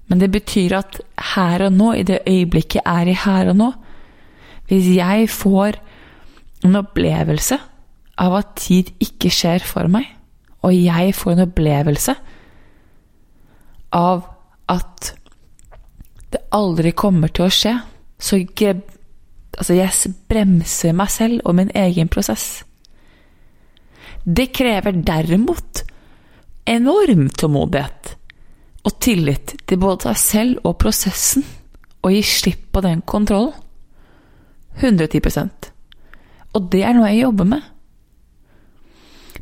Men 0.08 0.22
det 0.22 0.30
betyr 0.34 0.78
at 0.78 1.00
her 1.34 1.66
og 1.66 1.74
nå, 1.74 1.92
i 1.98 2.06
det 2.06 2.22
øyeblikket 2.30 2.82
jeg 2.82 2.86
er 2.86 3.10
i 3.10 3.18
her 3.18 3.50
og 3.50 3.58
nå 3.58 3.72
Hvis 4.70 4.86
jeg 4.98 5.30
får 5.30 5.80
en 6.66 6.78
opplevelse 6.80 7.58
av 8.22 8.36
at 8.40 8.56
tid 8.58 8.90
ikke 9.04 9.30
skjer 9.34 9.66
for 9.66 9.90
meg, 9.92 10.08
og 10.66 10.74
jeg 10.74 11.14
får 11.14 11.36
en 11.36 11.44
opplevelse 11.46 12.16
av 13.94 14.24
at 14.72 15.12
det 16.34 16.42
aldri 16.58 16.96
kommer 16.98 17.30
til 17.30 17.46
å 17.46 17.54
skje, 17.54 17.76
så 18.18 18.40
altså 19.58 19.78
jeg 19.78 20.14
bremser 20.30 20.96
meg 20.96 21.12
selv 21.14 21.42
og 21.46 21.56
min 21.58 21.72
egen 21.76 22.10
prosess. 22.12 22.64
Det 24.26 24.50
krever 24.56 24.96
derimot 25.06 25.84
enorm 26.66 27.28
tålmodighet 27.30 28.16
og 28.86 28.98
tillit 29.02 29.56
til 29.66 29.82
både 29.82 30.10
seg 30.10 30.18
selv 30.22 30.66
og 30.66 30.78
prosessen, 30.82 31.46
og 32.06 32.14
gi 32.14 32.22
slipp 32.22 32.68
på 32.74 32.84
den 32.86 33.02
kontrollen. 33.02 33.54
110% 34.76 35.70
Og 36.54 36.68
det 36.72 36.84
er 36.84 36.94
noe 36.94 37.08
jeg 37.08 37.24
jobber 37.24 37.48
med. 37.48 37.62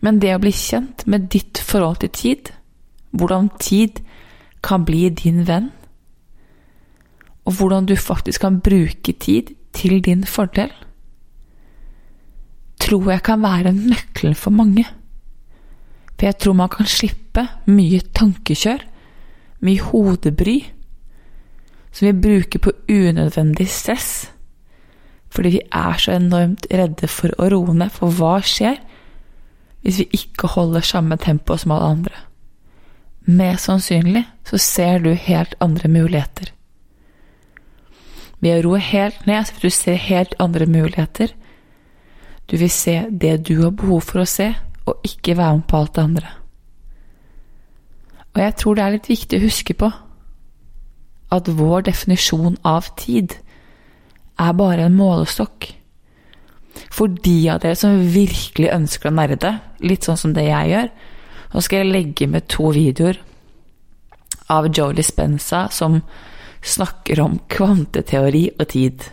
Men 0.03 0.19
det 0.21 0.35
å 0.35 0.41
bli 0.43 0.51
kjent 0.53 1.05
med 1.09 1.29
ditt 1.33 1.57
forhold 1.63 2.03
til 2.03 2.11
tid, 2.13 2.51
hvordan 3.11 3.49
tid 3.59 3.99
kan 4.63 4.85
bli 4.85 5.07
din 5.09 5.43
venn, 5.47 5.71
og 7.43 7.57
hvordan 7.57 7.87
du 7.89 7.95
faktisk 7.99 8.45
kan 8.45 8.61
bruke 8.63 9.15
tid 9.19 9.51
til 9.73 9.99
din 10.05 10.23
fordel, 10.23 10.71
tror 12.79 13.11
jeg 13.11 13.23
kan 13.23 13.41
være 13.41 13.73
nøkkelen 13.73 14.35
for 14.35 14.51
mange. 14.51 14.85
For 16.13 16.27
jeg 16.27 16.37
tror 16.37 16.53
man 16.53 16.69
kan 16.69 16.87
slippe 16.87 17.47
mye 17.67 17.99
tankekjør, 18.15 18.83
mye 19.63 19.81
hodebry, 19.89 20.59
som 21.91 22.07
vi 22.07 22.21
bruker 22.21 22.59
på 22.59 22.71
unødvendig 22.89 23.67
stress, 23.69 24.31
fordi 25.33 25.49
vi 25.49 25.61
er 25.71 25.97
så 25.97 26.13
enormt 26.13 26.67
redde 26.71 27.09
for 27.09 27.33
å 27.41 27.49
roe 27.49 27.73
ned, 27.73 27.89
for 27.93 28.13
hva 28.13 28.37
skjer 28.45 28.77
hvis 29.83 29.99
vi 29.99 30.21
ikke 30.21 30.47
holder 30.53 30.85
samme 30.85 31.17
tempo 31.19 31.57
som 31.59 31.73
alle 31.75 31.89
andre? 31.97 32.19
Mest 33.25 33.67
sannsynlig 33.67 34.23
så 34.47 34.59
ser 34.61 35.03
du 35.03 35.13
helt 35.13 35.55
andre 35.59 35.89
muligheter. 35.89 36.53
Ved 38.43 38.59
å 38.59 38.63
roe 38.65 38.83
helt 38.83 39.25
ned 39.29 39.47
så 39.47 39.55
vil 39.55 39.71
du 39.71 39.75
se 39.77 39.95
helt 39.95 40.35
andre 40.43 40.67
muligheter. 40.67 41.31
Du 42.51 42.57
vil 42.59 42.71
se 42.71 42.97
det 43.09 43.37
du 43.47 43.55
har 43.61 43.71
behov 43.71 44.03
for 44.03 44.23
å 44.23 44.27
se, 44.27 44.49
og 44.83 45.05
ikke 45.07 45.37
være 45.39 45.61
med 45.61 45.67
på 45.69 45.79
alt 45.79 45.93
det 45.95 46.03
andre. 46.03 46.33
Og 48.33 48.41
jeg 48.41 48.55
tror 48.59 48.75
det 48.75 48.83
er 48.83 48.95
litt 48.97 49.07
viktig 49.11 49.39
å 49.39 49.45
huske 49.45 49.75
på 49.77 49.91
at 51.33 51.49
vår 51.57 51.87
definisjon 51.87 52.57
av 52.67 52.89
tid 52.99 53.37
er 54.41 54.57
bare 54.57 54.89
en 54.89 54.97
målestokk. 54.97 55.69
For 56.93 57.07
de 57.25 57.37
av 57.53 57.61
dere 57.63 57.77
som 57.77 58.01
virkelig 58.13 58.73
ønsker 58.73 59.09
å 59.09 59.15
nerde, 59.15 59.53
litt 59.85 60.05
sånn 60.05 60.19
som 60.19 60.33
det 60.35 60.47
jeg 60.49 60.73
gjør, 60.73 60.91
nå 61.53 61.61
skal 61.61 61.83
jeg 61.83 61.93
legge 61.93 62.27
med 62.27 62.49
to 62.49 62.71
videoer 62.73 63.19
av 64.53 64.67
Joe 64.73 64.93
Dispenza 64.97 65.67
som 65.71 66.01
snakker 66.63 67.19
om 67.23 67.37
kvanteteori 67.51 68.45
og 68.57 68.67
tid. 68.71 69.03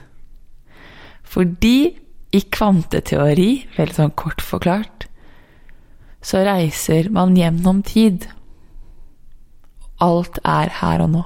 Fordi 1.30 1.76
i 2.30 2.40
kvanteteori, 2.46 3.50
veldig 3.76 3.96
sånn 3.96 4.14
kort 4.18 4.42
forklart, 4.44 5.06
så 6.22 6.44
reiser 6.46 7.08
man 7.12 7.34
gjennom 7.38 7.82
tid. 7.86 8.28
Alt 10.04 10.38
er 10.46 10.72
her 10.80 11.04
og 11.04 11.14
nå. 11.14 11.22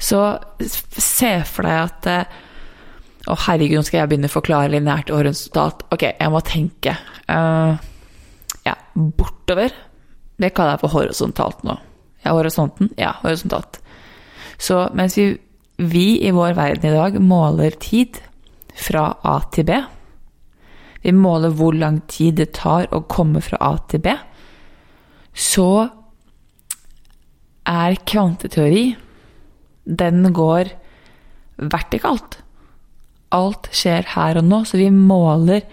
Så 0.00 0.20
se 0.64 1.34
for 1.48 1.68
deg 1.68 1.82
at 1.84 2.08
Å, 3.28 3.34
herregud, 3.36 3.76
nå 3.76 3.84
skal 3.84 3.98
jeg 3.98 4.08
begynne 4.08 4.30
å 4.30 4.32
forklare 4.32 4.70
lineært 4.72 5.10
og 5.12 5.26
resultat. 5.26 5.82
Ok, 5.92 6.06
jeg 6.08 6.32
må 6.32 6.40
tenke. 6.40 6.94
Uh, 7.28 7.76
ja, 8.64 8.72
bortover. 8.96 9.74
Det 10.40 10.48
kaller 10.56 10.78
jeg 10.78 10.82
for 10.86 10.94
horisontalt 10.94 11.60
nå. 11.68 11.76
Ja, 12.24 12.32
horisonten? 12.32 12.88
Ja, 12.96 13.12
horisontalt. 13.20 13.76
Så 14.60 14.82
mens 14.96 15.16
vi, 15.18 15.32
vi 15.80 16.20
i 16.26 16.32
vår 16.36 16.54
verden 16.58 16.90
i 16.90 16.96
dag 16.96 17.16
måler 17.22 17.76
tid 17.80 18.20
fra 18.76 19.06
A 19.24 19.38
til 19.52 19.66
B. 19.70 19.78
Vi 21.00 21.14
måler 21.16 21.54
hvor 21.56 21.72
lang 21.76 22.02
tid 22.10 22.36
det 22.42 22.52
tar 22.58 22.90
å 22.92 23.02
komme 23.08 23.40
fra 23.44 23.60
A 23.64 23.72
til 23.88 24.04
B. 24.04 24.12
Så 25.32 25.70
er 27.70 27.96
kvanteteori 28.12 28.84
Den 29.84 30.32
går 30.36 30.68
vertikalt. 31.56 32.36
Alt 33.32 33.70
skjer 33.74 34.06
her 34.14 34.38
og 34.38 34.46
nå, 34.46 34.60
så 34.68 34.78
vi 34.78 34.90
måler 34.92 35.64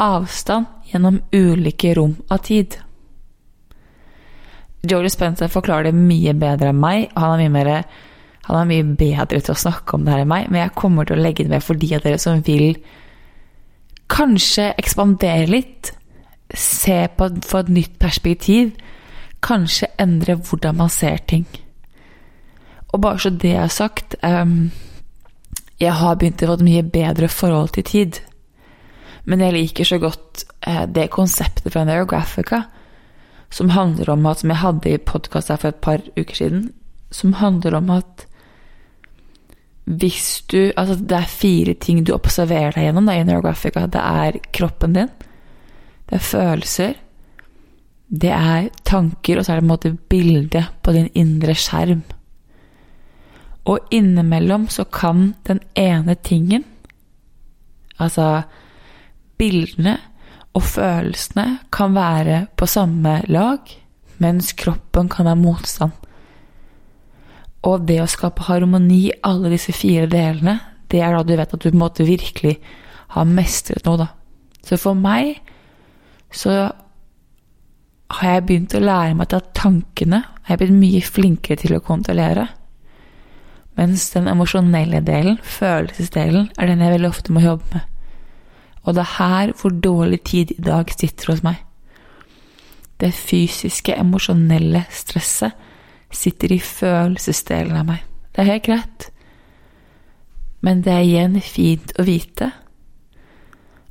avstand 0.00 0.88
gjennom 0.90 1.18
ulike 1.34 1.94
rom 1.98 2.14
av 2.32 2.44
tid. 2.46 2.78
Jolie 4.90 5.12
Spencer 5.12 5.50
forklarer 5.52 5.88
det 5.88 5.96
mye 5.96 6.34
bedre 6.38 6.72
enn 6.72 6.80
meg. 6.80 7.08
Han 7.16 7.34
er 7.34 7.48
mye, 7.48 7.54
mer, 7.54 7.70
han 8.48 8.60
er 8.60 8.70
mye 8.70 8.86
bedre 8.98 9.40
til 9.40 9.54
å 9.54 9.62
snakke 9.64 9.96
om 9.96 10.04
det 10.04 10.14
her 10.14 10.24
enn 10.24 10.32
meg, 10.32 10.50
men 10.50 10.64
jeg 10.64 10.76
kommer 10.78 11.08
til 11.08 11.18
å 11.18 11.24
legge 11.24 11.46
det 11.46 11.54
med 11.54 11.64
for 11.64 11.80
de 11.80 11.90
av 11.96 12.04
dere 12.04 12.20
som 12.20 12.42
vil 12.44 12.78
kanskje 14.12 14.72
ekspandere 14.78 15.48
litt, 15.48 15.92
se 16.54 17.06
på 17.16 17.28
få 17.42 17.64
et 17.64 17.72
nytt 17.72 17.94
perspektiv, 17.98 18.74
kanskje 19.44 19.90
endre 20.00 20.36
hvordan 20.38 20.76
man 20.78 20.92
ser 20.92 21.24
ting. 21.28 21.46
Og 22.92 23.00
bare 23.02 23.18
så 23.18 23.30
det 23.30 23.56
er 23.58 23.72
sagt 23.74 24.14
um, 24.22 24.70
Jeg 25.80 25.92
har 25.98 26.14
begynt 26.14 26.44
å 26.44 26.52
få 26.52 26.54
et 26.60 26.68
mye 26.68 26.84
bedre 26.86 27.28
forhold 27.28 27.72
til 27.74 27.84
tid. 27.88 28.20
Men 29.26 29.40
jeg 29.42 29.56
liker 29.56 29.88
så 29.88 29.98
godt 29.98 30.44
uh, 30.68 30.84
det 30.86 31.10
konseptet 31.10 31.72
fra 31.72 31.82
Neurographica 31.88 32.62
som 33.50 33.72
handler 33.74 34.10
om 34.10 34.26
at, 34.26 34.40
som 34.40 34.50
jeg 34.50 34.62
hadde 34.62 34.92
i 34.94 35.02
podkast 35.02 35.52
her 35.52 35.60
for 35.60 35.72
et 35.72 35.82
par 35.84 36.04
uker 36.16 36.38
siden, 36.38 36.68
som 37.14 37.36
handler 37.38 37.76
om 37.78 37.90
at 37.94 38.26
hvis 39.84 40.44
du 40.48 40.72
Altså, 40.76 40.96
det 40.96 41.12
er 41.12 41.28
fire 41.28 41.74
ting 41.74 42.06
du 42.06 42.14
observerer 42.14 42.72
deg 42.72 42.86
gjennom 42.86 43.04
da, 43.04 43.18
i 43.18 43.24
Neurographica. 43.24 43.86
Det 43.86 44.00
er 44.00 44.38
kroppen 44.56 44.94
din, 44.96 45.10
det 46.08 46.16
er 46.16 46.24
følelser, 46.24 46.94
det 48.08 48.30
er 48.30 48.68
tanker, 48.84 49.38
og 49.38 49.44
så 49.44 49.52
er 49.52 49.60
det 49.60 49.64
på 49.64 49.66
en 49.66 49.72
måte 49.72 49.96
bilde 50.08 50.64
på 50.82 50.92
din 50.96 51.10
indre 51.14 51.54
skjerm. 51.56 52.02
Og 53.64 53.92
innimellom 53.96 54.68
så 54.68 54.84
kan 54.84 55.34
den 55.48 55.60
ene 55.76 56.14
tingen, 56.14 56.64
altså 57.98 58.42
bildene, 59.38 59.98
og 60.54 60.62
følelsene 60.62 61.46
kan 61.74 61.94
være 61.96 62.44
på 62.56 62.68
samme 62.70 63.18
lag, 63.26 63.58
mens 64.22 64.52
kroppen 64.58 65.10
kan 65.10 65.26
ha 65.26 65.34
motstand. 65.38 65.92
Og 67.64 67.86
det 67.88 67.98
å 68.02 68.10
skape 68.10 68.44
harmoni 68.46 69.00
i 69.08 69.16
alle 69.26 69.50
disse 69.54 69.74
fire 69.74 70.06
delene, 70.10 70.58
det 70.92 71.00
er 71.02 71.16
da 71.16 71.24
du 71.24 71.34
vet 71.34 71.54
at 71.54 71.60
du 71.60 71.70
på 71.70 71.74
en 71.74 71.80
måte 71.80 72.06
virkelig 72.06 72.58
har 73.16 73.26
mestret 73.26 73.86
noe, 73.88 74.04
da. 74.04 74.08
Så 74.64 74.78
for 74.80 74.96
meg 74.96 75.40
så 76.34 76.54
har 78.14 78.36
jeg 78.36 78.44
begynt 78.46 78.76
å 78.76 78.82
lære 78.84 79.16
meg 79.18 79.34
at 79.34 79.54
tankene 79.56 80.22
er 80.46 80.60
blitt 80.60 80.76
mye 80.76 81.00
flinkere 81.02 81.58
til 81.64 81.74
å 81.76 81.82
kontrollere. 81.84 82.46
Mens 83.78 84.06
den 84.14 84.28
emosjonelle 84.30 85.00
delen, 85.02 85.40
følelsesdelen, 85.42 86.52
er 86.58 86.70
den 86.70 86.84
jeg 86.84 86.94
veldig 86.94 87.10
ofte 87.10 87.34
må 87.34 87.42
jobbe 87.42 87.72
med. 87.72 87.93
Og 88.84 88.96
det 88.96 89.04
er 89.04 89.16
her 89.18 89.52
hvor 89.58 89.72
dårlig 89.72 90.22
tid 90.28 90.52
i 90.58 90.64
dag 90.64 90.90
sitter 90.92 91.32
hos 91.32 91.42
meg. 91.44 91.60
Det 93.00 93.10
fysiske, 93.16 93.96
emosjonelle 93.96 94.84
stresset 94.92 95.56
sitter 96.14 96.52
i 96.54 96.60
følelsesdelen 96.62 97.76
av 97.80 97.88
meg. 97.88 98.04
Det 98.34 98.42
er 98.42 98.52
helt 98.52 98.68
greit. 98.68 99.08
Men 100.64 100.84
det 100.84 100.92
er 100.92 101.04
igjen 101.04 101.40
fint 101.44 101.92
å 101.98 102.06
vite 102.06 102.52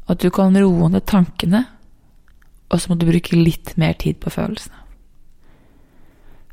at 0.10 0.20
du 0.20 0.30
kan 0.36 0.56
roe 0.58 0.90
ned 0.92 1.06
tankene, 1.08 1.66
og 2.70 2.82
så 2.82 2.90
må 2.92 2.98
du 3.00 3.06
bruke 3.08 3.38
litt 3.38 3.76
mer 3.80 3.94
tid 4.00 4.18
på 4.20 4.34
følelsene. 4.34 4.80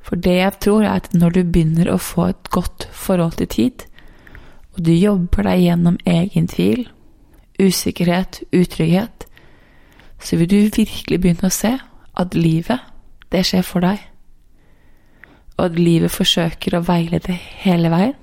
For 0.05 0.21
det 0.21 0.37
jeg 0.37 0.59
tror, 0.65 0.85
er 0.85 1.01
at 1.01 1.13
når 1.15 1.35
du 1.35 1.41
begynner 1.45 1.91
å 1.93 2.01
få 2.01 2.31
et 2.31 2.51
godt 2.55 2.89
forhold 2.97 3.39
til 3.41 3.51
tid, 3.53 3.85
og 4.75 4.85
du 4.87 4.93
jobber 4.95 5.47
deg 5.49 5.65
gjennom 5.67 5.99
egen 6.09 6.49
tvil, 6.51 6.87
usikkerhet, 7.61 8.43
utrygghet, 8.53 9.27
så 10.21 10.37
vil 10.37 10.51
du 10.51 10.57
virkelig 10.77 11.21
begynne 11.21 11.49
å 11.49 11.55
se 11.55 11.75
at 12.21 12.35
livet, 12.37 12.81
det 13.33 13.45
skjer 13.47 13.65
for 13.65 13.85
deg. 13.85 14.01
Og 15.59 15.69
at 15.69 15.79
livet 15.79 16.13
forsøker 16.13 16.77
å 16.77 16.85
veilede 16.85 17.37
hele 17.63 17.93
veien. 17.93 18.17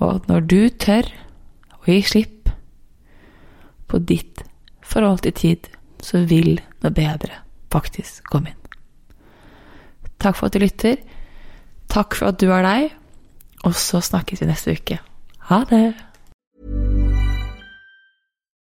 Og 0.00 0.18
at 0.18 0.28
når 0.28 0.48
du 0.50 0.60
tør 0.68 1.08
å 1.80 1.84
gi 1.88 2.02
slipp 2.04 2.50
på 3.86 4.00
ditt 4.02 4.42
forhold 4.84 5.24
til 5.24 5.36
tid, 5.36 5.70
så 6.02 6.24
vil 6.28 6.58
noe 6.82 6.92
bedre 6.94 7.40
faktisk 7.72 8.26
komme 8.30 8.52
inn. 8.52 8.62
Takk 10.20 10.36
for 10.38 10.48
at 10.48 10.56
du 10.56 10.62
lytter. 10.62 11.00
Takk 11.92 12.16
for 12.16 12.32
at 12.32 12.40
du 12.40 12.50
er 12.50 12.64
deg. 12.66 12.92
Og 13.64 13.74
så 13.76 14.00
snakkes 14.04 14.42
vi 14.42 14.50
neste 14.50 14.76
uke. 14.76 15.00
Ha 15.48 15.62
det! 15.70 16.15